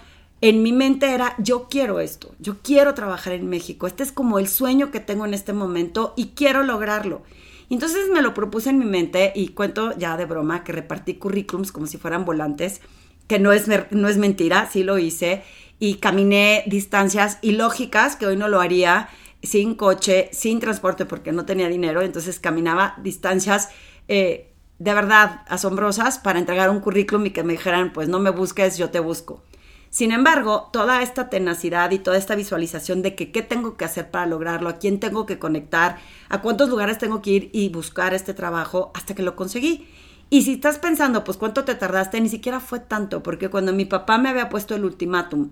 en 0.40 0.62
mi 0.62 0.72
mente 0.72 1.14
era, 1.14 1.34
yo 1.38 1.68
quiero 1.68 2.00
esto, 2.00 2.34
yo 2.38 2.58
quiero 2.62 2.94
trabajar 2.94 3.34
en 3.34 3.48
México, 3.48 3.86
este 3.86 4.02
es 4.02 4.12
como 4.12 4.38
el 4.38 4.48
sueño 4.48 4.90
que 4.90 5.00
tengo 5.00 5.26
en 5.26 5.34
este 5.34 5.52
momento 5.52 6.14
y 6.16 6.28
quiero 6.28 6.62
lograrlo. 6.62 7.22
Entonces 7.68 8.08
me 8.12 8.20
lo 8.20 8.34
propuse 8.34 8.70
en 8.70 8.78
mi 8.78 8.84
mente 8.84 9.32
y 9.34 9.48
cuento 9.48 9.96
ya 9.96 10.16
de 10.16 10.24
broma 10.24 10.64
que 10.64 10.72
repartí 10.72 11.14
currículums 11.14 11.70
como 11.70 11.86
si 11.86 11.98
fueran 11.98 12.24
volantes, 12.24 12.80
que 13.28 13.38
no 13.38 13.52
es, 13.52 13.66
no 13.90 14.08
es 14.08 14.16
mentira, 14.18 14.68
sí 14.70 14.82
lo 14.82 14.98
hice 14.98 15.44
y 15.80 15.94
caminé 15.94 16.62
distancias 16.66 17.38
ilógicas 17.40 18.14
que 18.14 18.26
hoy 18.26 18.36
no 18.36 18.46
lo 18.46 18.60
haría 18.60 19.08
sin 19.42 19.74
coche, 19.74 20.28
sin 20.32 20.60
transporte 20.60 21.06
porque 21.06 21.32
no 21.32 21.46
tenía 21.46 21.68
dinero, 21.68 22.02
entonces 22.02 22.38
caminaba 22.38 22.94
distancias 23.02 23.70
eh, 24.06 24.52
de 24.78 24.94
verdad 24.94 25.42
asombrosas 25.48 26.18
para 26.18 26.38
entregar 26.38 26.70
un 26.70 26.80
currículum 26.80 27.26
y 27.26 27.30
que 27.30 27.42
me 27.42 27.54
dijeran, 27.54 27.92
pues 27.92 28.08
no 28.08 28.20
me 28.20 28.30
busques, 28.30 28.76
yo 28.76 28.90
te 28.90 29.00
busco. 29.00 29.42
Sin 29.88 30.12
embargo, 30.12 30.68
toda 30.72 31.02
esta 31.02 31.30
tenacidad 31.30 31.90
y 31.90 31.98
toda 31.98 32.16
esta 32.16 32.36
visualización 32.36 33.02
de 33.02 33.16
que 33.16 33.32
qué 33.32 33.42
tengo 33.42 33.76
que 33.76 33.84
hacer 33.84 34.10
para 34.10 34.26
lograrlo, 34.26 34.68
a 34.68 34.78
quién 34.78 35.00
tengo 35.00 35.26
que 35.26 35.38
conectar, 35.38 35.98
a 36.28 36.42
cuántos 36.42 36.68
lugares 36.68 36.98
tengo 36.98 37.22
que 37.22 37.30
ir 37.30 37.50
y 37.52 37.70
buscar 37.70 38.14
este 38.14 38.32
trabajo 38.32 38.92
hasta 38.94 39.14
que 39.14 39.22
lo 39.22 39.34
conseguí. 39.34 39.88
Y 40.28 40.42
si 40.42 40.54
estás 40.54 40.78
pensando, 40.78 41.24
pues 41.24 41.38
cuánto 41.38 41.64
te 41.64 41.74
tardaste, 41.74 42.20
ni 42.20 42.28
siquiera 42.28 42.60
fue 42.60 42.78
tanto, 42.78 43.22
porque 43.22 43.48
cuando 43.48 43.72
mi 43.72 43.84
papá 43.84 44.16
me 44.18 44.28
había 44.28 44.48
puesto 44.48 44.76
el 44.76 44.84
ultimátum 44.84 45.50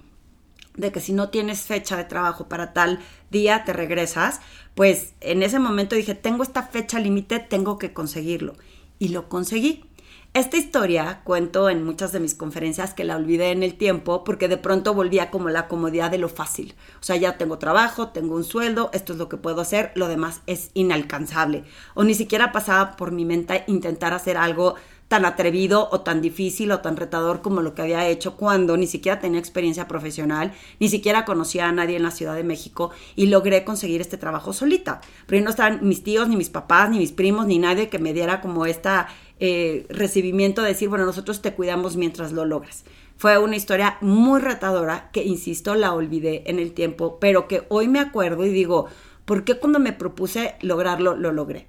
de 0.79 0.93
que 0.93 1.01
si 1.01 1.13
no 1.13 1.29
tienes 1.29 1.63
fecha 1.63 1.97
de 1.97 2.05
trabajo 2.05 2.49
para 2.49 2.73
tal 2.73 3.01
día 3.31 3.65
te 3.65 3.73
regresas, 3.73 4.41
pues 4.75 5.15
en 5.21 5.43
ese 5.43 5.59
momento 5.59 5.97
dije, 5.97 6.15
tengo 6.15 6.43
esta 6.43 6.63
fecha 6.63 6.99
límite, 6.99 7.41
tengo 7.41 7.79
que 7.79 7.93
conseguirlo. 7.93 8.55
Y 8.99 9.09
lo 9.09 9.29
conseguí. 9.29 9.85
Esta 10.35 10.57
historia 10.57 11.23
cuento 11.25 11.71
en 11.71 11.83
muchas 11.83 12.13
de 12.13 12.21
mis 12.21 12.35
conferencias 12.35 12.93
que 12.93 13.03
la 13.03 13.17
olvidé 13.17 13.51
en 13.51 13.63
el 13.63 13.77
tiempo 13.77 14.25
porque 14.25 14.47
de 14.47 14.59
pronto 14.59 14.93
volvía 14.95 15.31
como 15.31 15.49
la 15.49 15.69
comodidad 15.69 16.11
de 16.11 16.19
lo 16.19 16.29
fácil. 16.29 16.75
O 17.01 17.03
sea, 17.03 17.17
ya 17.17 17.39
tengo 17.39 17.59
trabajo, 17.59 18.11
tengo 18.11 18.37
un 18.37 18.45
sueldo, 18.45 18.91
esto 18.93 19.15
es 19.15 19.19
lo 19.19 19.29
que 19.29 19.39
puedo 19.39 19.61
hacer, 19.63 19.91
lo 19.95 20.07
demás 20.07 20.43
es 20.47 20.71
inalcanzable. 20.75 21.65
O 21.95 22.05
ni 22.05 22.15
siquiera 22.15 22.52
pasaba 22.52 22.95
por 22.95 23.11
mi 23.11 23.25
mente 23.25 23.64
intentar 23.67 24.12
hacer 24.12 24.37
algo 24.37 24.76
tan 25.09 25.25
atrevido 25.25 25.88
o 25.91 26.03
tan 26.03 26.21
difícil 26.21 26.71
o 26.71 26.81
tan 26.81 26.97
retador 26.97 27.41
como 27.41 27.62
lo 27.62 27.75
que 27.75 27.83
había 27.83 28.07
hecho 28.07 28.37
cuando 28.37 28.77
ni 28.77 28.87
siquiera 28.87 29.19
tenía 29.19 29.41
experiencia 29.41 29.88
profesional, 29.88 30.53
ni 30.79 30.88
siquiera 30.88 31.25
conocía 31.25 31.67
a 31.67 31.73
nadie 31.73 31.97
en 31.97 32.03
la 32.03 32.11
Ciudad 32.11 32.37
de 32.37 32.45
México 32.45 32.91
y 33.17 33.27
logré 33.27 33.65
conseguir 33.65 34.00
este 34.03 34.19
trabajo 34.19 34.53
solita. 34.53 35.00
Pero 35.27 35.43
no 35.43 35.50
estaban 35.50 35.81
mis 35.83 36.03
tíos, 36.03 36.29
ni 36.29 36.37
mis 36.37 36.50
papás, 36.50 36.91
ni 36.91 36.99
mis 36.99 37.12
primos, 37.12 37.47
ni 37.47 37.59
nadie 37.59 37.88
que 37.88 37.99
me 37.99 38.12
diera 38.12 38.41
como 38.43 38.67
esta 38.67 39.09
eh, 39.41 39.87
recibimiento 39.88 40.62
de 40.62 40.69
decir, 40.69 40.88
bueno, 40.88 41.07
nosotros 41.07 41.41
te 41.41 41.55
cuidamos 41.55 41.97
mientras 41.97 42.33
lo 42.33 42.45
logras. 42.45 42.85
Fue 43.17 43.38
una 43.38 43.57
historia 43.57 43.99
muy 44.00 44.41
retadora 44.41 45.11
que, 45.11 45.25
insisto, 45.25 45.75
la 45.75 45.93
olvidé 45.93 46.45
en 46.47 46.59
el 46.59 46.73
tiempo, 46.73 47.19
pero 47.19 47.49
que 47.49 47.65
hoy 47.69 47.88
me 47.88 47.99
acuerdo 47.99 48.45
y 48.45 48.50
digo, 48.50 48.87
¿por 49.25 49.45
qué 49.45 49.59
cuando 49.59 49.81
me 49.81 49.93
propuse 49.93 50.55
lograrlo, 50.61 51.17
lo 51.17 51.33
logré? 51.33 51.67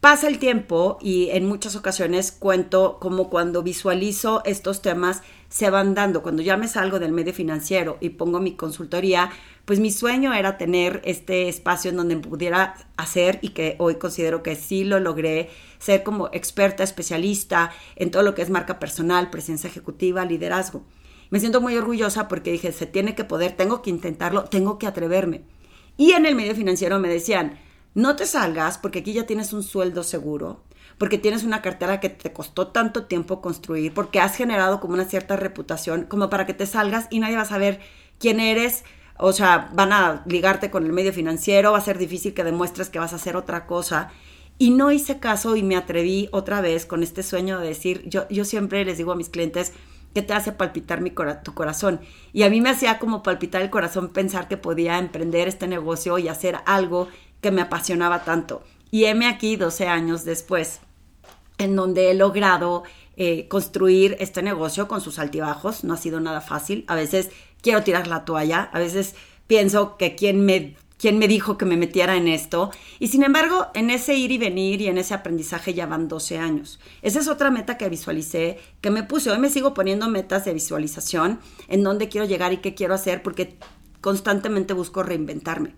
Pasa 0.00 0.28
el 0.28 0.38
tiempo 0.38 0.96
y 1.00 1.30
en 1.30 1.46
muchas 1.46 1.74
ocasiones 1.74 2.30
cuento 2.30 2.98
como 3.00 3.28
cuando 3.28 3.64
visualizo 3.64 4.42
estos 4.44 4.80
temas 4.80 5.22
se 5.48 5.70
van 5.70 5.94
dando. 5.94 6.22
Cuando 6.22 6.40
ya 6.40 6.56
me 6.56 6.68
salgo 6.68 7.00
del 7.00 7.10
medio 7.10 7.34
financiero 7.34 7.98
y 8.00 8.10
pongo 8.10 8.38
mi 8.38 8.54
consultoría, 8.54 9.32
pues 9.64 9.80
mi 9.80 9.90
sueño 9.90 10.32
era 10.32 10.56
tener 10.56 11.02
este 11.04 11.48
espacio 11.48 11.90
en 11.90 11.96
donde 11.96 12.16
pudiera 12.16 12.76
hacer 12.96 13.40
y 13.42 13.48
que 13.48 13.74
hoy 13.80 13.96
considero 13.96 14.44
que 14.44 14.54
sí 14.54 14.84
lo 14.84 15.00
logré, 15.00 15.50
ser 15.80 16.04
como 16.04 16.28
experta, 16.32 16.84
especialista 16.84 17.72
en 17.96 18.12
todo 18.12 18.22
lo 18.22 18.36
que 18.36 18.42
es 18.42 18.50
marca 18.50 18.78
personal, 18.78 19.30
presencia 19.30 19.68
ejecutiva, 19.68 20.24
liderazgo. 20.24 20.84
Me 21.30 21.40
siento 21.40 21.60
muy 21.60 21.76
orgullosa 21.76 22.28
porque 22.28 22.52
dije, 22.52 22.70
se 22.70 22.86
tiene 22.86 23.16
que 23.16 23.24
poder, 23.24 23.56
tengo 23.56 23.82
que 23.82 23.90
intentarlo, 23.90 24.44
tengo 24.44 24.78
que 24.78 24.86
atreverme. 24.86 25.42
Y 25.96 26.12
en 26.12 26.24
el 26.24 26.36
medio 26.36 26.54
financiero 26.54 27.00
me 27.00 27.08
decían, 27.08 27.58
no 27.98 28.14
te 28.14 28.26
salgas 28.26 28.78
porque 28.78 29.00
aquí 29.00 29.12
ya 29.12 29.26
tienes 29.26 29.52
un 29.52 29.64
sueldo 29.64 30.04
seguro, 30.04 30.62
porque 30.98 31.18
tienes 31.18 31.42
una 31.42 31.62
cartera 31.62 31.98
que 31.98 32.08
te 32.08 32.32
costó 32.32 32.68
tanto 32.68 33.06
tiempo 33.06 33.40
construir, 33.40 33.92
porque 33.92 34.20
has 34.20 34.36
generado 34.36 34.78
como 34.78 34.94
una 34.94 35.04
cierta 35.04 35.34
reputación, 35.34 36.04
como 36.04 36.30
para 36.30 36.46
que 36.46 36.54
te 36.54 36.66
salgas 36.66 37.08
y 37.10 37.18
nadie 37.18 37.34
va 37.34 37.42
a 37.42 37.46
saber 37.46 37.80
quién 38.20 38.38
eres. 38.38 38.84
O 39.18 39.32
sea, 39.32 39.70
van 39.74 39.92
a 39.92 40.22
ligarte 40.26 40.70
con 40.70 40.86
el 40.86 40.92
medio 40.92 41.12
financiero, 41.12 41.72
va 41.72 41.78
a 41.78 41.80
ser 41.80 41.98
difícil 41.98 42.34
que 42.34 42.44
demuestres 42.44 42.88
que 42.88 43.00
vas 43.00 43.12
a 43.12 43.16
hacer 43.16 43.34
otra 43.34 43.66
cosa. 43.66 44.12
Y 44.58 44.70
no 44.70 44.92
hice 44.92 45.18
caso 45.18 45.56
y 45.56 45.64
me 45.64 45.74
atreví 45.74 46.28
otra 46.30 46.60
vez 46.60 46.86
con 46.86 47.02
este 47.02 47.24
sueño 47.24 47.58
de 47.58 47.66
decir, 47.66 48.04
yo, 48.06 48.28
yo 48.28 48.44
siempre 48.44 48.84
les 48.84 48.98
digo 48.98 49.10
a 49.10 49.16
mis 49.16 49.28
clientes, 49.28 49.72
¿Qué 50.14 50.22
te 50.22 50.32
hace 50.32 50.52
palpitar 50.52 51.00
mi 51.00 51.12
tu 51.44 51.54
corazón? 51.54 52.00
Y 52.32 52.42
a 52.42 52.50
mí 52.50 52.60
me 52.60 52.70
hacía 52.70 52.98
como 52.98 53.22
palpitar 53.22 53.60
el 53.60 53.70
corazón 53.70 54.08
pensar 54.08 54.48
que 54.48 54.56
podía 54.56 54.98
emprender 54.98 55.48
este 55.48 55.68
negocio 55.68 56.18
y 56.18 56.28
hacer 56.28 56.56
algo 56.64 57.08
que 57.40 57.50
me 57.50 57.62
apasionaba 57.62 58.24
tanto. 58.24 58.62
Y 58.90 59.04
heme 59.04 59.26
aquí 59.26 59.56
12 59.56 59.86
años 59.86 60.24
después, 60.24 60.80
en 61.58 61.76
donde 61.76 62.10
he 62.10 62.14
logrado 62.14 62.84
eh, 63.16 63.48
construir 63.48 64.16
este 64.20 64.42
negocio 64.42 64.88
con 64.88 65.00
sus 65.00 65.18
altibajos. 65.18 65.84
No 65.84 65.94
ha 65.94 65.98
sido 65.98 66.20
nada 66.20 66.40
fácil. 66.40 66.84
A 66.88 66.94
veces 66.94 67.30
quiero 67.62 67.82
tirar 67.82 68.06
la 68.06 68.24
toalla, 68.24 68.70
a 68.72 68.78
veces 68.78 69.14
pienso 69.46 69.96
que 69.96 70.14
quien 70.14 70.44
me 70.44 70.76
quién 70.98 71.18
me 71.18 71.28
dijo 71.28 71.56
que 71.56 71.64
me 71.64 71.76
metiera 71.76 72.16
en 72.16 72.28
esto. 72.28 72.70
Y 72.98 73.08
sin 73.08 73.22
embargo, 73.22 73.68
en 73.74 73.90
ese 73.90 74.14
ir 74.14 74.32
y 74.32 74.38
venir 74.38 74.80
y 74.80 74.88
en 74.88 74.98
ese 74.98 75.14
aprendizaje 75.14 75.72
ya 75.72 75.86
van 75.86 76.08
12 76.08 76.38
años. 76.38 76.78
Esa 77.02 77.20
es 77.20 77.28
otra 77.28 77.50
meta 77.50 77.78
que 77.78 77.88
visualicé, 77.88 78.58
que 78.80 78.90
me 78.90 79.04
puse. 79.04 79.30
Hoy 79.30 79.38
me 79.38 79.48
sigo 79.50 79.74
poniendo 79.74 80.08
metas 80.08 80.44
de 80.44 80.52
visualización, 80.52 81.40
en 81.68 81.84
dónde 81.84 82.08
quiero 82.08 82.26
llegar 82.26 82.52
y 82.52 82.58
qué 82.58 82.74
quiero 82.74 82.94
hacer, 82.94 83.22
porque 83.22 83.56
constantemente 84.00 84.74
busco 84.74 85.02
reinventarme. 85.02 85.74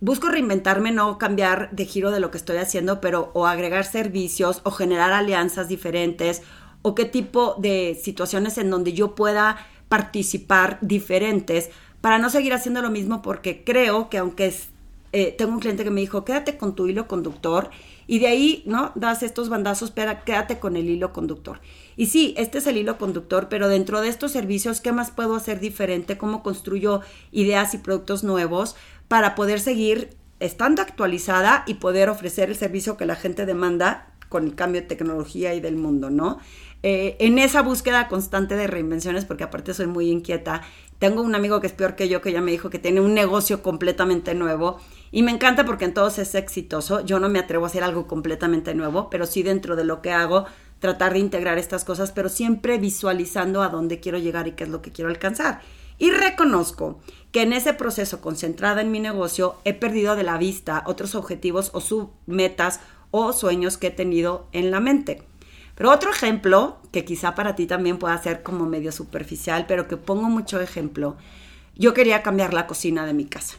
Busco 0.00 0.28
reinventarme, 0.28 0.92
no 0.92 1.16
cambiar 1.16 1.70
de 1.72 1.86
giro 1.86 2.10
de 2.10 2.20
lo 2.20 2.30
que 2.30 2.36
estoy 2.36 2.58
haciendo, 2.58 3.00
pero 3.00 3.30
o 3.32 3.46
agregar 3.46 3.84
servicios 3.84 4.60
o 4.64 4.70
generar 4.70 5.12
alianzas 5.12 5.68
diferentes 5.68 6.42
o 6.82 6.94
qué 6.94 7.06
tipo 7.06 7.54
de 7.58 7.98
situaciones 8.00 8.58
en 8.58 8.68
donde 8.68 8.92
yo 8.92 9.14
pueda 9.14 9.56
participar 9.88 10.78
diferentes 10.82 11.70
para 12.02 12.18
no 12.18 12.28
seguir 12.28 12.52
haciendo 12.52 12.82
lo 12.82 12.90
mismo 12.90 13.22
porque 13.22 13.64
creo 13.64 14.10
que 14.10 14.18
aunque 14.18 14.46
es, 14.46 14.68
eh, 15.12 15.34
tengo 15.36 15.52
un 15.52 15.60
cliente 15.60 15.82
que 15.82 15.90
me 15.90 16.02
dijo, 16.02 16.26
quédate 16.26 16.58
con 16.58 16.74
tu 16.74 16.86
hilo 16.86 17.08
conductor 17.08 17.70
y 18.06 18.18
de 18.20 18.28
ahí, 18.28 18.62
¿no? 18.66 18.92
Das 18.94 19.22
estos 19.22 19.48
bandazos, 19.48 19.90
pero 19.90 20.12
quédate 20.24 20.58
con 20.58 20.76
el 20.76 20.88
hilo 20.88 21.12
conductor. 21.12 21.60
Y 21.96 22.06
sí, 22.06 22.34
este 22.36 22.58
es 22.58 22.66
el 22.66 22.76
hilo 22.76 22.98
conductor, 22.98 23.48
pero 23.48 23.68
dentro 23.68 24.00
de 24.00 24.08
estos 24.08 24.30
servicios, 24.30 24.80
¿qué 24.80 24.92
más 24.92 25.10
puedo 25.10 25.34
hacer 25.34 25.58
diferente? 25.58 26.16
¿Cómo 26.18 26.42
construyo 26.42 27.00
ideas 27.32 27.74
y 27.74 27.78
productos 27.78 28.22
nuevos 28.22 28.76
para 29.08 29.34
poder 29.34 29.60
seguir 29.60 30.10
estando 30.40 30.82
actualizada 30.82 31.64
y 31.66 31.74
poder 31.74 32.08
ofrecer 32.08 32.50
el 32.50 32.56
servicio 32.56 32.96
que 32.96 33.06
la 33.06 33.16
gente 33.16 33.46
demanda 33.46 34.08
con 34.28 34.44
el 34.44 34.54
cambio 34.54 34.80
de 34.80 34.86
tecnología 34.86 35.54
y 35.54 35.60
del 35.60 35.76
mundo, 35.76 36.10
¿no? 36.10 36.38
Eh, 36.82 37.16
en 37.20 37.38
esa 37.38 37.62
búsqueda 37.62 38.06
constante 38.08 38.54
de 38.54 38.66
reinvenciones, 38.66 39.24
porque 39.24 39.44
aparte 39.44 39.72
soy 39.72 39.86
muy 39.86 40.10
inquieta 40.10 40.62
tengo 40.98 41.22
un 41.22 41.34
amigo 41.34 41.60
que 41.60 41.66
es 41.66 41.72
peor 41.72 41.94
que 41.94 42.08
yo, 42.08 42.22
que 42.22 42.32
ya 42.32 42.40
me 42.40 42.50
dijo 42.50 42.70
que 42.70 42.78
tiene 42.78 43.00
un 43.00 43.12
negocio 43.12 43.62
completamente 43.62 44.34
nuevo 44.34 44.78
y 45.12 45.22
me 45.22 45.30
encanta 45.30 45.64
porque 45.64 45.84
en 45.84 45.94
todos 45.94 46.18
es 46.18 46.34
exitoso. 46.34 47.04
Yo 47.04 47.20
no 47.20 47.28
me 47.28 47.38
atrevo 47.38 47.64
a 47.64 47.68
hacer 47.68 47.84
algo 47.84 48.06
completamente 48.06 48.74
nuevo, 48.74 49.10
pero 49.10 49.26
sí 49.26 49.42
dentro 49.42 49.76
de 49.76 49.84
lo 49.84 50.00
que 50.00 50.12
hago, 50.12 50.46
tratar 50.78 51.12
de 51.12 51.18
integrar 51.18 51.58
estas 51.58 51.84
cosas, 51.84 52.12
pero 52.12 52.28
siempre 52.28 52.78
visualizando 52.78 53.62
a 53.62 53.68
dónde 53.68 54.00
quiero 54.00 54.18
llegar 54.18 54.48
y 54.48 54.52
qué 54.52 54.64
es 54.64 54.70
lo 54.70 54.80
que 54.80 54.92
quiero 54.92 55.10
alcanzar. 55.10 55.60
Y 55.98 56.10
reconozco 56.10 57.00
que 57.32 57.42
en 57.42 57.52
ese 57.52 57.74
proceso 57.74 58.20
concentrada 58.20 58.80
en 58.80 58.90
mi 58.90 59.00
negocio 59.00 59.56
he 59.64 59.74
perdido 59.74 60.16
de 60.16 60.22
la 60.22 60.38
vista 60.38 60.82
otros 60.86 61.14
objetivos 61.14 61.70
o 61.74 61.80
submetas 61.80 62.80
o 63.10 63.32
sueños 63.32 63.78
que 63.78 63.88
he 63.88 63.90
tenido 63.90 64.48
en 64.52 64.70
la 64.70 64.80
mente. 64.80 65.22
Pero 65.74 65.90
otro 65.90 66.10
ejemplo, 66.10 66.78
que 66.92 67.04
quizá 67.04 67.34
para 67.34 67.54
ti 67.54 67.66
también 67.66 67.98
pueda 67.98 68.16
ser 68.22 68.42
como 68.42 68.66
medio 68.66 68.92
superficial, 68.92 69.66
pero 69.68 69.88
que 69.88 69.96
pongo 69.96 70.28
mucho 70.28 70.60
ejemplo, 70.60 71.16
yo 71.74 71.92
quería 71.92 72.22
cambiar 72.22 72.54
la 72.54 72.66
cocina 72.66 73.04
de 73.04 73.12
mi 73.12 73.26
casa. 73.26 73.56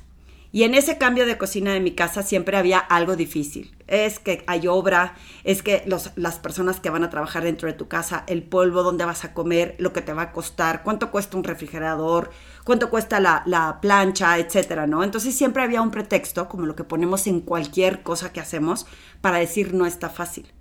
Y 0.52 0.64
en 0.64 0.74
ese 0.74 0.98
cambio 0.98 1.26
de 1.26 1.38
cocina 1.38 1.74
de 1.74 1.80
mi 1.80 1.92
casa 1.92 2.24
siempre 2.24 2.58
había 2.58 2.80
algo 2.80 3.16
difícil. 3.16 3.76
Es 3.88 4.20
que 4.20 4.44
hay 4.48 4.68
obra, 4.68 5.16
es 5.44 5.62
que 5.62 5.84
las 6.16 6.40
personas 6.40 6.80
que 6.80 6.90
van 6.90 7.04
a 7.04 7.10
trabajar 7.10 7.44
dentro 7.44 7.68
de 7.68 7.74
tu 7.74 7.88
casa, 7.88 8.24
el 8.28 8.44
polvo, 8.44 8.84
dónde 8.84 9.06
vas 9.06 9.26
a 9.26 9.34
comer, 9.34 9.76
lo 9.78 9.94
que 9.94 10.02
te 10.02 10.14
va 10.14 10.24
a 10.24 10.32
costar, 10.32 10.84
cuánto 10.84 11.12
cuesta 11.12 11.38
un 11.38 11.44
refrigerador, 11.44 12.32
cuánto 12.64 12.90
cuesta 12.90 13.20
la, 13.20 13.44
la 13.46 13.80
plancha, 13.82 14.38
etcétera, 14.38 14.88
¿no? 14.88 15.04
Entonces 15.04 15.36
siempre 15.36 15.64
había 15.64 15.82
un 15.82 15.92
pretexto, 15.92 16.48
como 16.48 16.66
lo 16.66 16.76
que 16.76 16.84
ponemos 16.84 17.28
en 17.28 17.42
cualquier 17.42 18.04
cosa 18.04 18.32
que 18.32 18.40
hacemos, 18.40 18.86
para 19.22 19.38
decir 19.40 19.74
no 19.74 19.86
está 19.86 20.10
fácil. 20.10 20.52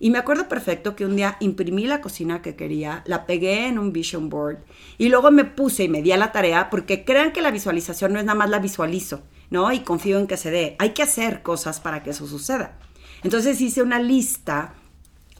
Y 0.00 0.10
me 0.10 0.18
acuerdo 0.18 0.48
perfecto 0.48 0.96
que 0.96 1.06
un 1.06 1.16
día 1.16 1.36
imprimí 1.40 1.86
la 1.86 2.00
cocina 2.00 2.42
que 2.42 2.56
quería, 2.56 3.02
la 3.06 3.26
pegué 3.26 3.68
en 3.68 3.78
un 3.78 3.92
vision 3.92 4.28
board 4.28 4.58
y 4.98 5.08
luego 5.08 5.30
me 5.30 5.44
puse 5.44 5.84
y 5.84 5.88
me 5.88 6.02
di 6.02 6.12
a 6.12 6.16
la 6.16 6.32
tarea 6.32 6.68
porque 6.70 7.04
crean 7.04 7.32
que 7.32 7.42
la 7.42 7.50
visualización 7.50 8.12
no 8.12 8.18
es 8.18 8.24
nada 8.24 8.38
más 8.38 8.50
la 8.50 8.58
visualizo, 8.58 9.22
¿no? 9.50 9.72
Y 9.72 9.80
confío 9.80 10.18
en 10.18 10.26
que 10.26 10.36
se 10.36 10.50
dé. 10.50 10.76
Hay 10.78 10.90
que 10.90 11.02
hacer 11.02 11.42
cosas 11.42 11.80
para 11.80 12.02
que 12.02 12.10
eso 12.10 12.26
suceda. 12.26 12.78
Entonces 13.22 13.60
hice 13.60 13.82
una 13.82 14.00
lista 14.00 14.74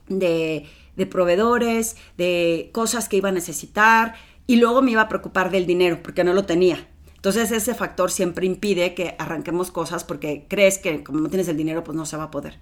de, 0.09 0.67
proveedores, 1.11 1.97
de 2.17 2.71
cosas 2.73 3.09
que 3.09 3.17
iba 3.17 3.29
a 3.29 3.33
necesitar 3.33 4.15
y 4.47 4.57
luego 4.57 4.83
me 4.83 4.93
iba 4.93 5.03
a 5.03 5.09
preocupar 5.09 5.51
del 5.51 5.67
dinero 5.67 6.01
porque 6.03 6.25
no 6.25 6.33
lo 6.33 6.45
tenía. 6.45 6.89
Entonces 7.17 7.51
ese 7.53 7.75
factor 7.75 8.11
siempre 8.11 8.47
impide 8.47 8.95
que 8.95 9.17
arranquemos 9.19 9.71
cosas 9.71 10.05
porque 10.05 10.47
crees 10.49 10.79
que 10.79 11.03
como 11.03 11.21
no 11.21 11.29
tienes 11.29 11.49
el 11.49 11.57
dinero 11.57 11.83
pues 11.83 11.97
no 11.97 12.07
se 12.07 12.17
va 12.17 12.25
a 12.25 12.31
poder. 12.31 12.59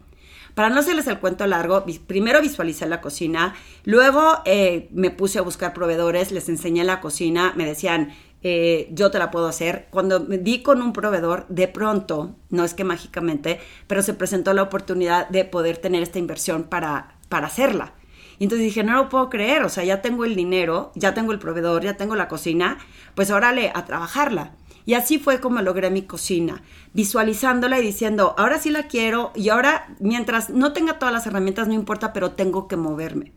Para 0.55 0.69
no 0.69 0.81
hacerles 0.81 1.07
el 1.07 1.19
cuento 1.19 1.47
largo, 1.47 1.85
primero 2.07 2.41
visualicé 2.41 2.87
la 2.87 3.01
cocina, 3.01 3.55
luego 3.85 4.39
eh, 4.45 4.89
me 4.93 5.11
puse 5.11 5.39
a 5.39 5.43
buscar 5.43 5.73
proveedores, 5.73 6.31
les 6.31 6.49
enseñé 6.49 6.85
la 6.85 7.01
cocina, 7.01 7.53
me 7.57 7.65
decían, 7.65 8.13
eh, 8.43 8.89
yo 8.91 9.11
te 9.11 9.19
la 9.19 9.31
puedo 9.31 9.47
hacer. 9.47 9.87
Cuando 9.91 10.21
me 10.21 10.39
di 10.39 10.63
con 10.63 10.83
un 10.83 10.93
proveedor, 10.93 11.47
de 11.49 11.69
pronto, 11.69 12.35
no 12.51 12.65
es 12.65 12.75
que 12.75 12.85
mágicamente, 12.85 13.61
pero 13.87 14.03
se 14.03 14.15
presentó 14.15 14.53
la 14.53 14.63
oportunidad 14.63 15.29
de 15.29 15.45
poder 15.45 15.79
tener 15.79 16.03
esta 16.03 16.19
inversión 16.19 16.65
para, 16.65 17.17
para 17.29 17.47
hacerla. 17.47 17.95
Y 18.39 18.45
entonces 18.45 18.67
dije, 18.67 18.83
no 18.83 18.95
lo 18.95 19.09
puedo 19.09 19.31
creer, 19.31 19.63
o 19.63 19.69
sea, 19.69 19.85
ya 19.85 20.03
tengo 20.03 20.25
el 20.25 20.35
dinero, 20.35 20.91
ya 20.97 21.15
tengo 21.15 21.33
el 21.33 21.39
proveedor, 21.39 21.83
ya 21.83 21.97
tengo 21.97 22.17
la 22.17 22.29
cocina, 22.29 22.79
pues 23.15 23.31
órale, 23.31 23.71
a 23.75 23.85
trabajarla. 23.85 24.53
Y 24.85 24.95
así 24.95 25.19
fue 25.19 25.41
como 25.41 25.61
logré 25.63 25.91
mi 25.91 26.03
cocina, 26.03 26.63
visualizándola 26.93 27.79
y 27.79 27.83
diciendo, 27.83 28.35
ahora 28.37 28.59
sí 28.59 28.71
la 28.71 28.89
quiero 28.89 29.33
y 29.35 29.49
ahora 29.49 29.95
mientras 30.01 30.51
no 30.51 30.73
tenga 30.73 30.99
todas 30.99 31.15
las 31.15 31.27
herramientas 31.27 31.69
no 31.69 31.75
importa, 31.75 32.13
pero 32.13 32.33
tengo 32.33 32.69
que 32.69 32.77
moverme. 32.77 33.33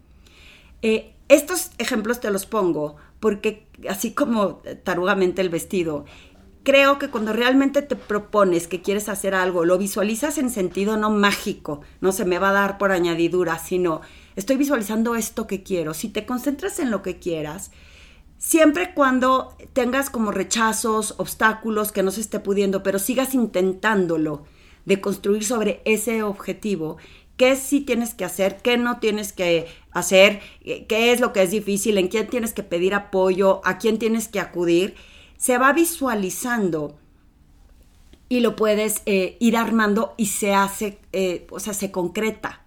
Eh, 0.82 1.14
estos 1.30 1.72
ejemplos 1.78 2.20
te 2.20 2.32
los 2.32 2.46
pongo 2.46 2.96
porque 3.20 3.68
así 3.90 4.14
como 4.14 4.62
tarugamente 4.84 5.42
el 5.42 5.50
vestido, 5.50 6.06
creo 6.64 7.00
que 7.00 7.10
cuando 7.10 7.32
realmente 7.32 7.82
te 7.82 7.96
propones 7.96 8.68
que 8.68 8.82
quieres 8.82 9.08
hacer 9.08 9.36
algo, 9.36 9.66
lo 9.66 9.78
visualizas 9.78 10.38
en 10.38 10.50
sentido 10.50 10.98
no 10.98 11.12
mágico, 11.12 11.82
no 12.02 12.12
se 12.12 12.25
me 12.25 12.40
va 12.40 12.50
a 12.50 12.54
dar 12.54 12.78
por 12.78 12.92
añadidura, 12.92 13.60
sino 13.60 14.02
estoy 14.36 14.58
visualizando 14.58 15.16
esto 15.16 15.48
que 15.48 15.64
quiero. 15.64 15.94
Si 15.94 16.10
te 16.10 16.25
concentras 16.25 16.80
en 16.80 16.92
lo 16.92 17.02
que 17.02 17.18
quieras, 17.18 17.72
siempre 18.38 18.94
cuando 18.94 19.56
tengas 19.74 20.10
como 20.10 20.32
rechazos, 20.32 21.15
obstáculos 21.18 21.92
que 21.92 22.04
no 22.04 22.12
se 22.12 22.22
esté 22.22 22.39
pudiendo, 22.39 22.84
pero 22.84 23.00
sigas 23.00 23.34
intentándolo 23.34 24.44
de 24.86 25.01
construir 25.01 25.44
sobre 25.44 25.82
ese 25.86 26.24
objetivo, 26.24 26.98
qué 27.38 27.56
sí 27.56 27.82
tienes 27.82 28.13
que 28.13 28.25
hacer, 28.25 28.58
qué 28.62 28.77
no 28.77 29.00
tienes 29.00 29.34
que 29.34 29.68
hacer, 29.92 30.42
qué 30.63 31.12
es 31.12 31.20
lo 31.20 31.34
que 31.34 31.44
es 31.44 31.51
difícil, 31.51 31.98
en 31.98 32.08
quién 32.08 32.27
tienes 32.27 32.54
que 32.54 32.63
pedir 32.63 32.94
apoyo, 32.94 33.62
a 33.65 33.77
quién 33.77 33.98
tienes 33.98 34.27
que 34.27 34.39
acudir, 34.39 34.96
se 35.38 35.58
va 35.58 35.74
visualizando 35.74 36.98
y 38.30 38.39
lo 38.39 38.56
puedes 38.56 39.01
eh, 39.06 39.38
ir 39.39 39.58
armando 39.58 40.13
y 40.18 40.27
se 40.27 40.54
hace, 40.54 41.00
eh, 41.12 41.46
o 41.51 41.60
sea, 41.60 41.74
se 41.74 41.92
concreta. 41.92 42.62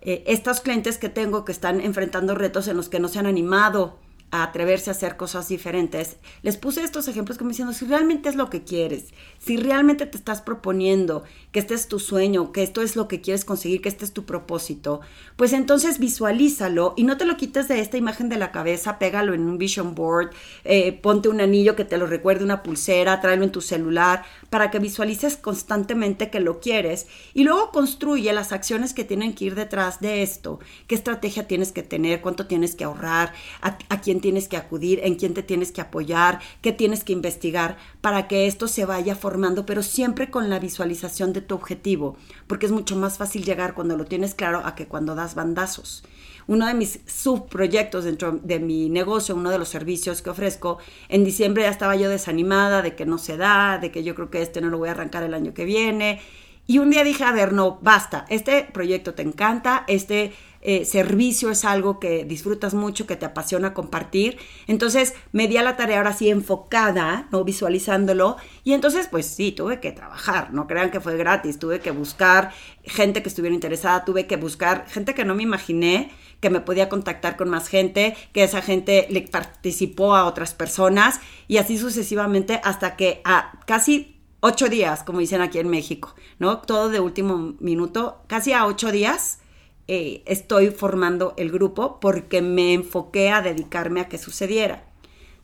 Eh, 0.00 0.24
estos 0.26 0.60
clientes 0.60 0.98
que 0.98 1.08
tengo 1.08 1.44
que 1.44 1.52
están 1.52 1.80
enfrentando 1.80 2.34
retos 2.34 2.66
en 2.68 2.76
los 2.76 2.88
que 2.88 3.00
no 3.00 3.08
se 3.08 3.18
han 3.18 3.26
animado 3.26 3.98
a 4.32 4.42
atreverse 4.42 4.88
a 4.88 4.92
hacer 4.92 5.18
cosas 5.18 5.46
diferentes, 5.48 6.16
les 6.42 6.56
puse 6.56 6.82
estos 6.82 7.06
ejemplos 7.06 7.36
como 7.36 7.50
diciendo, 7.50 7.74
si 7.74 7.84
realmente 7.84 8.30
es 8.30 8.34
lo 8.34 8.48
que 8.48 8.64
quieres, 8.64 9.12
si 9.38 9.58
realmente 9.58 10.06
te 10.06 10.16
estás 10.16 10.40
proponiendo 10.40 11.22
que 11.52 11.60
este 11.60 11.74
es 11.74 11.86
tu 11.86 12.00
sueño, 12.00 12.50
que 12.50 12.62
esto 12.62 12.80
es 12.80 12.96
lo 12.96 13.08
que 13.08 13.20
quieres 13.20 13.44
conseguir, 13.44 13.82
que 13.82 13.90
este 13.90 14.06
es 14.06 14.14
tu 14.14 14.24
propósito, 14.24 15.02
pues 15.36 15.52
entonces 15.52 15.98
visualízalo 15.98 16.94
y 16.96 17.04
no 17.04 17.18
te 17.18 17.26
lo 17.26 17.36
quites 17.36 17.68
de 17.68 17.80
esta 17.80 17.98
imagen 17.98 18.30
de 18.30 18.38
la 18.38 18.52
cabeza, 18.52 18.98
pégalo 18.98 19.34
en 19.34 19.42
un 19.42 19.58
vision 19.58 19.94
board, 19.94 20.30
eh, 20.64 20.92
ponte 20.92 21.28
un 21.28 21.42
anillo 21.42 21.76
que 21.76 21.84
te 21.84 21.98
lo 21.98 22.06
recuerde, 22.06 22.42
una 22.42 22.62
pulsera, 22.62 23.20
tráelo 23.20 23.44
en 23.44 23.52
tu 23.52 23.60
celular, 23.60 24.24
para 24.52 24.70
que 24.70 24.80
visualices 24.80 25.38
constantemente 25.38 26.28
que 26.28 26.38
lo 26.38 26.60
quieres 26.60 27.06
y 27.32 27.44
luego 27.44 27.70
construye 27.70 28.30
las 28.34 28.52
acciones 28.52 28.92
que 28.92 29.02
tienen 29.02 29.32
que 29.34 29.46
ir 29.46 29.54
detrás 29.54 30.00
de 30.00 30.22
esto, 30.22 30.60
qué 30.88 30.94
estrategia 30.94 31.48
tienes 31.48 31.72
que 31.72 31.82
tener, 31.82 32.20
cuánto 32.20 32.46
tienes 32.46 32.74
que 32.74 32.84
ahorrar, 32.84 33.32
a, 33.62 33.78
a 33.88 34.00
quién 34.02 34.20
tienes 34.20 34.48
que 34.48 34.58
acudir, 34.58 35.00
en 35.04 35.14
quién 35.14 35.32
te 35.32 35.42
tienes 35.42 35.72
que 35.72 35.80
apoyar, 35.80 36.40
qué 36.60 36.70
tienes 36.70 37.02
que 37.02 37.14
investigar 37.14 37.78
para 38.02 38.28
que 38.28 38.46
esto 38.46 38.68
se 38.68 38.84
vaya 38.84 39.16
formando, 39.16 39.64
pero 39.64 39.82
siempre 39.82 40.30
con 40.30 40.50
la 40.50 40.58
visualización 40.58 41.32
de 41.32 41.40
tu 41.40 41.54
objetivo, 41.54 42.18
porque 42.46 42.66
es 42.66 42.72
mucho 42.72 42.94
más 42.94 43.16
fácil 43.16 43.44
llegar 43.44 43.72
cuando 43.72 43.96
lo 43.96 44.04
tienes 44.04 44.34
claro 44.34 44.66
a 44.66 44.74
que 44.74 44.86
cuando 44.86 45.14
das 45.14 45.34
bandazos. 45.34 46.04
Uno 46.46 46.66
de 46.66 46.74
mis 46.74 47.00
subproyectos 47.06 48.04
dentro 48.04 48.32
de 48.32 48.60
mi 48.60 48.88
negocio, 48.88 49.34
uno 49.34 49.50
de 49.50 49.58
los 49.58 49.68
servicios 49.68 50.22
que 50.22 50.30
ofrezco, 50.30 50.78
en 51.08 51.24
diciembre 51.24 51.62
ya 51.62 51.70
estaba 51.70 51.96
yo 51.96 52.08
desanimada 52.08 52.82
de 52.82 52.94
que 52.94 53.06
no 53.06 53.18
se 53.18 53.36
da, 53.36 53.78
de 53.78 53.90
que 53.90 54.04
yo 54.04 54.14
creo 54.14 54.30
que 54.30 54.42
este 54.42 54.60
no 54.60 54.68
lo 54.68 54.78
voy 54.78 54.88
a 54.88 54.92
arrancar 54.92 55.22
el 55.22 55.34
año 55.34 55.54
que 55.54 55.64
viene. 55.64 56.20
Y 56.66 56.78
un 56.78 56.90
día 56.90 57.02
dije, 57.02 57.24
a 57.24 57.32
ver, 57.32 57.52
no, 57.52 57.78
basta, 57.82 58.24
este 58.28 58.62
proyecto 58.72 59.14
te 59.14 59.22
encanta, 59.22 59.84
este 59.88 60.32
eh, 60.64 60.84
servicio 60.84 61.50
es 61.50 61.64
algo 61.64 61.98
que 61.98 62.24
disfrutas 62.24 62.72
mucho, 62.72 63.04
que 63.04 63.16
te 63.16 63.26
apasiona 63.26 63.74
compartir. 63.74 64.38
Entonces 64.68 65.14
me 65.32 65.48
di 65.48 65.56
a 65.56 65.62
la 65.62 65.76
tarea 65.76 65.98
ahora 65.98 66.12
sí 66.12 66.30
enfocada, 66.30 67.26
¿no? 67.32 67.42
Visualizándolo. 67.42 68.36
Y 68.62 68.72
entonces, 68.74 69.08
pues 69.08 69.26
sí, 69.26 69.50
tuve 69.50 69.80
que 69.80 69.90
trabajar, 69.90 70.52
no 70.52 70.68
crean 70.68 70.92
que 70.92 71.00
fue 71.00 71.16
gratis, 71.16 71.58
tuve 71.58 71.80
que 71.80 71.90
buscar 71.90 72.52
gente 72.84 73.22
que 73.22 73.28
estuviera 73.28 73.54
interesada, 73.54 74.04
tuve 74.04 74.28
que 74.28 74.36
buscar 74.36 74.86
gente 74.88 75.14
que 75.14 75.24
no 75.24 75.34
me 75.34 75.42
imaginé 75.42 76.12
que 76.42 76.50
me 76.50 76.60
podía 76.60 76.88
contactar 76.88 77.36
con 77.36 77.48
más 77.48 77.68
gente, 77.68 78.16
que 78.32 78.42
esa 78.42 78.60
gente 78.60 79.06
le 79.08 79.22
participó 79.22 80.16
a 80.16 80.26
otras 80.26 80.54
personas 80.54 81.20
y 81.46 81.58
así 81.58 81.78
sucesivamente 81.78 82.60
hasta 82.64 82.96
que 82.96 83.22
a 83.24 83.60
casi 83.64 84.20
ocho 84.40 84.68
días, 84.68 85.04
como 85.04 85.20
dicen 85.20 85.40
aquí 85.40 85.60
en 85.60 85.68
México, 85.68 86.16
¿no? 86.40 86.58
Todo 86.58 86.88
de 86.90 86.98
último 86.98 87.54
minuto, 87.60 88.22
casi 88.26 88.52
a 88.52 88.66
ocho 88.66 88.90
días 88.90 89.38
eh, 89.86 90.24
estoy 90.26 90.70
formando 90.70 91.34
el 91.36 91.52
grupo 91.52 92.00
porque 92.00 92.42
me 92.42 92.74
enfoqué 92.74 93.30
a 93.30 93.40
dedicarme 93.40 94.00
a 94.00 94.08
que 94.08 94.18
sucediera. 94.18 94.84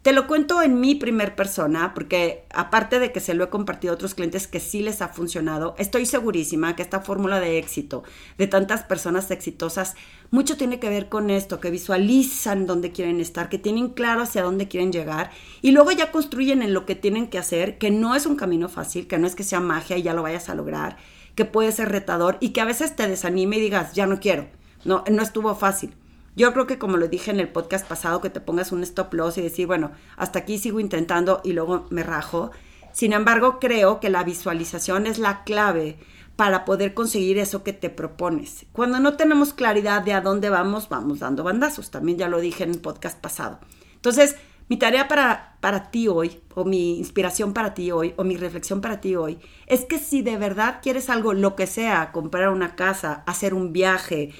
Te 0.09 0.15
lo 0.15 0.27
cuento 0.27 0.63
en 0.63 0.81
mi 0.81 0.95
primer 0.95 1.37
persona, 1.37 1.93
porque 1.93 2.47
aparte 2.55 2.99
de 2.99 3.13
que 3.13 3.21
se 3.21 3.35
lo 3.35 3.45
he 3.45 3.51
compartido 3.51 3.93
a 3.93 3.95
otros 3.95 4.15
clientes 4.15 4.47
que 4.47 4.59
sí 4.59 4.81
les 4.81 5.03
ha 5.03 5.09
funcionado, 5.09 5.75
estoy 5.77 6.07
segurísima 6.07 6.75
que 6.75 6.81
esta 6.81 7.01
fórmula 7.01 7.41
de 7.41 7.59
éxito 7.59 8.05
de 8.39 8.47
tantas 8.47 8.85
personas 8.85 9.31
exitosas, 9.31 9.97
mucho 10.31 10.57
tiene 10.57 10.81
que 10.81 10.89
ver 10.89 11.11
con 11.11 11.29
esto, 11.29 11.61
que 11.61 11.71
visualizan 11.71 12.67
dónde 12.67 12.91
quieren 12.91 13.21
estar, 13.21 13.51
que 13.51 13.59
tienen 13.59 13.91
claro 13.91 14.23
hacia 14.23 14.43
dónde 14.43 14.67
quieren 14.67 14.93
llegar 14.93 15.31
y 15.61 15.73
luego 15.73 15.91
ya 15.91 16.11
construyen 16.11 16.63
en 16.63 16.73
lo 16.73 16.87
que 16.87 16.95
tienen 16.95 17.29
que 17.29 17.37
hacer, 17.37 17.77
que 17.77 17.91
no 17.91 18.15
es 18.15 18.25
un 18.25 18.37
camino 18.37 18.71
fácil, 18.71 19.09
que 19.09 19.19
no 19.19 19.27
es 19.27 19.35
que 19.35 19.45
sea 19.45 19.61
magia 19.61 19.99
y 19.99 20.03
ya 20.05 20.15
lo 20.15 20.23
vayas 20.23 20.49
a 20.49 20.55
lograr, 20.55 20.97
que 21.35 21.45
puede 21.45 21.71
ser 21.71 21.91
retador 21.91 22.39
y 22.41 22.55
que 22.55 22.63
a 22.63 22.65
veces 22.65 22.97
te 22.97 23.07
desanime 23.07 23.59
y 23.59 23.61
digas, 23.61 23.93
ya 23.93 24.07
no 24.07 24.21
quiero. 24.21 24.49
No, 24.87 25.05
no 25.11 25.23
estuvo 25.23 25.55
fácil 25.55 25.93
yo 26.39 26.53
creo 26.53 26.69
que 26.69 26.79
como 26.79 26.97
lo 26.97 27.09
dije 27.09 27.33
en 27.33 27.41
el 27.41 27.49
podcast 27.49 27.87
pasado, 27.87 28.21
que 28.21 28.31
te 28.31 28.41
pongas 28.41 28.71
un 28.71 28.85
stop 28.85 29.13
loss 29.13 29.39
y 29.39 29.43
decir, 29.43 29.67
bueno, 29.67 29.91
hasta 30.17 30.39
aquí 30.39 30.57
sigo 30.59 30.79
intentando 30.79 31.41
y 31.43 31.53
luego 31.53 31.87
me 31.91 32.05
rajo. 32.05 32.53
Sin 32.93 33.13
embargo, 33.13 33.59
creo 33.59 33.99
que 33.99 34.09
la 34.09 34.23
visualización 34.23 35.09
es 35.09 35.19
la 35.19 35.43
clave 35.43 35.99
para 36.37 36.65
poder 36.65 36.95
conseguir 36.95 37.39
eso 37.39 37.65
que 37.65 37.73
te 37.73 37.91
propones. 37.91 38.67
Cuando 38.71 39.01
no 39.01 39.17
tenemos 39.17 39.53
claridad 39.53 40.03
de 40.03 40.13
a 40.13 40.21
dónde 40.21 40.49
vamos, 40.49 40.89
vamos 40.89 41.19
dando 41.19 41.43
bandazos. 41.43 41.91
También 41.91 42.19
ya 42.19 42.29
lo 42.29 42.39
dije 42.39 42.63
en 42.63 42.71
el 42.71 42.81
podcast 42.81 43.19
pasado. 43.21 43.59
Entonces, 43.97 44.37
mi 44.69 44.77
tarea 44.77 45.09
para, 45.09 45.57
para 45.61 45.91
ti 45.91 46.07
hoy, 46.07 46.41
o 46.55 46.65
mi 46.65 46.99
inspiración 46.99 47.53
para 47.53 47.75
ti 47.75 47.91
hoy, 47.91 48.15
o 48.17 48.23
mi 48.23 48.37
reflexión 48.37 48.81
para 48.81 49.01
ti 49.01 49.17
hoy, 49.17 49.41
es 49.67 49.85
que 49.87 49.99
si 49.99 50.23
de 50.23 50.37
verdad 50.37 50.79
quieres 50.83 51.11
algo, 51.11 51.33
lo 51.33 51.57
que 51.57 51.67
sea, 51.67 52.13
comprar 52.13 52.51
una 52.51 52.77
casa, 52.77 53.25
hacer 53.27 53.55
un 53.55 53.73
viaje, 53.73 54.33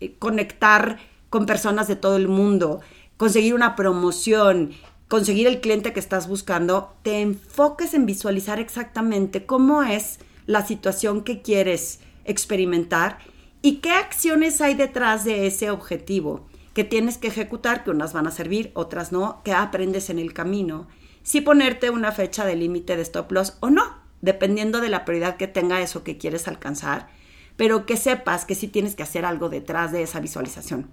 eh, 0.00 0.18
conectar 0.18 0.98
con 1.36 1.44
personas 1.44 1.86
de 1.86 1.96
todo 1.96 2.16
el 2.16 2.28
mundo, 2.28 2.80
conseguir 3.18 3.52
una 3.52 3.76
promoción, 3.76 4.70
conseguir 5.06 5.46
el 5.46 5.60
cliente 5.60 5.92
que 5.92 6.00
estás 6.00 6.28
buscando, 6.28 6.96
te 7.02 7.20
enfoques 7.20 7.92
en 7.92 8.06
visualizar 8.06 8.58
exactamente 8.58 9.44
cómo 9.44 9.82
es 9.82 10.18
la 10.46 10.64
situación 10.64 11.24
que 11.24 11.42
quieres 11.42 12.00
experimentar 12.24 13.18
y 13.60 13.80
qué 13.80 13.90
acciones 13.90 14.62
hay 14.62 14.72
detrás 14.72 15.26
de 15.26 15.46
ese 15.46 15.68
objetivo 15.68 16.46
que 16.72 16.84
tienes 16.84 17.18
que 17.18 17.28
ejecutar, 17.28 17.84
que 17.84 17.90
unas 17.90 18.14
van 18.14 18.26
a 18.26 18.30
servir, 18.30 18.70
otras 18.72 19.12
no, 19.12 19.42
que 19.44 19.52
aprendes 19.52 20.08
en 20.08 20.18
el 20.18 20.32
camino. 20.32 20.88
Si 21.22 21.42
ponerte 21.42 21.90
una 21.90 22.12
fecha 22.12 22.46
de 22.46 22.56
límite 22.56 22.96
de 22.96 23.02
stop 23.02 23.30
loss 23.30 23.58
o 23.60 23.68
no, 23.68 23.82
dependiendo 24.22 24.80
de 24.80 24.88
la 24.88 25.04
prioridad 25.04 25.36
que 25.36 25.48
tenga 25.48 25.82
eso 25.82 26.02
que 26.02 26.16
quieres 26.16 26.48
alcanzar, 26.48 27.10
pero 27.58 27.84
que 27.84 27.98
sepas 27.98 28.46
que 28.46 28.54
sí 28.54 28.68
tienes 28.68 28.96
que 28.96 29.02
hacer 29.02 29.26
algo 29.26 29.50
detrás 29.50 29.92
de 29.92 30.02
esa 30.02 30.20
visualización 30.20 30.90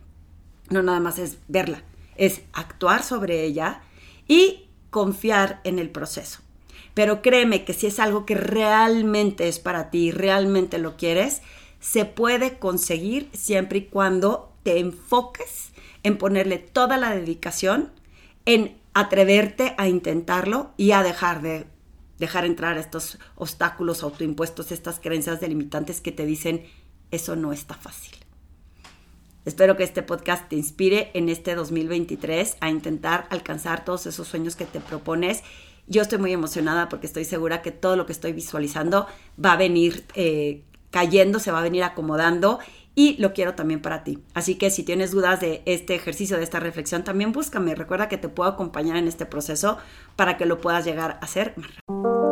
no 0.74 0.84
nada 0.84 1.00
más 1.00 1.20
es 1.20 1.38
verla, 1.48 1.84
es 2.16 2.42
actuar 2.52 3.04
sobre 3.04 3.44
ella 3.44 3.82
y 4.28 4.68
confiar 4.90 5.62
en 5.64 5.80
el 5.80 5.90
proceso. 5.90 6.40
Pero 6.94 7.22
créeme 7.22 7.66
que 7.66 7.74
si 7.74 7.88
es 7.88 8.00
algo 8.00 8.26
que 8.26 8.36
realmente 8.36 9.48
es 9.48 9.60
para 9.60 9.90
ti, 9.90 10.12
realmente 10.12 10.78
lo 10.78 10.98
quieres, 10.98 11.42
se 11.80 12.06
puede 12.06 12.60
conseguir 12.60 13.30
siempre 13.34 13.80
y 13.80 13.86
cuando 13.86 14.54
te 14.64 14.80
enfoques 14.80 15.72
en 16.04 16.18
ponerle 16.18 16.58
toda 16.58 16.98
la 16.98 17.16
dedicación, 17.16 17.92
en 18.46 18.78
atreverte 18.94 19.74
a 19.78 19.88
intentarlo 19.88 20.72
y 20.78 20.92
a 20.92 21.02
dejar 21.04 21.42
de 21.42 21.66
dejar 22.20 22.46
entrar 22.46 22.78
estos 22.78 23.18
obstáculos 23.36 24.04
autoimpuestos, 24.04 24.72
estas 24.72 25.00
creencias 25.00 25.42
delimitantes 25.42 26.00
que 26.00 26.12
te 26.12 26.26
dicen, 26.26 26.64
eso 27.12 27.36
no 27.36 27.52
está 27.52 27.74
fácil. 27.76 28.23
Espero 29.46 29.76
que 29.76 29.84
este 29.84 30.04
podcast 30.04 30.48
te 30.48 30.56
inspire 30.56 31.12
en 31.14 31.28
este 31.28 31.56
2023 31.56 32.58
a 32.62 32.70
intentar 32.70 33.28
alcanzar 33.30 33.84
todos 33.84 34.06
esos 34.06 34.28
sueños 34.28 34.56
que 34.56 34.66
te 34.66 34.80
propones. 34.80 35.44
Yo 35.88 36.02
estoy 36.02 36.18
muy 36.18 36.32
emocionada 36.32 36.88
porque 36.88 37.08
estoy 37.08 37.26
segura 37.26 37.62
que 37.62 37.72
todo 37.72 37.98
lo 37.98 38.06
que 38.06 38.14
estoy 38.14 38.32
visualizando 38.32 39.06
va 39.44 39.54
a 39.54 39.58
venir 39.58 40.06
eh, 40.16 40.64
cayendo, 40.92 41.40
se 41.40 41.52
va 41.52 41.60
a 41.60 41.64
venir 41.64 41.84
acomodando 41.84 42.60
y 42.96 43.18
lo 43.18 43.34
quiero 43.34 43.54
también 43.54 43.82
para 43.82 44.04
ti. 44.06 44.20
Así 44.34 44.56
que 44.56 44.70
si 44.70 44.84
tienes 44.84 45.12
dudas 45.12 45.42
de 45.42 45.62
este 45.66 45.96
ejercicio, 45.96 46.38
de 46.38 46.44
esta 46.44 46.62
reflexión, 46.62 47.04
también 47.04 47.34
búscame. 47.34 47.76
Recuerda 47.76 48.08
que 48.08 48.18
te 48.18 48.30
puedo 48.30 48.50
acompañar 48.50 48.96
en 48.96 49.10
este 49.10 49.26
proceso 49.26 49.78
para 50.16 50.38
que 50.38 50.46
lo 50.46 50.60
puedas 50.60 50.86
llegar 50.86 51.12
a 51.12 51.26
hacer 51.26 51.54
más 51.58 51.70
rápido. 51.76 52.23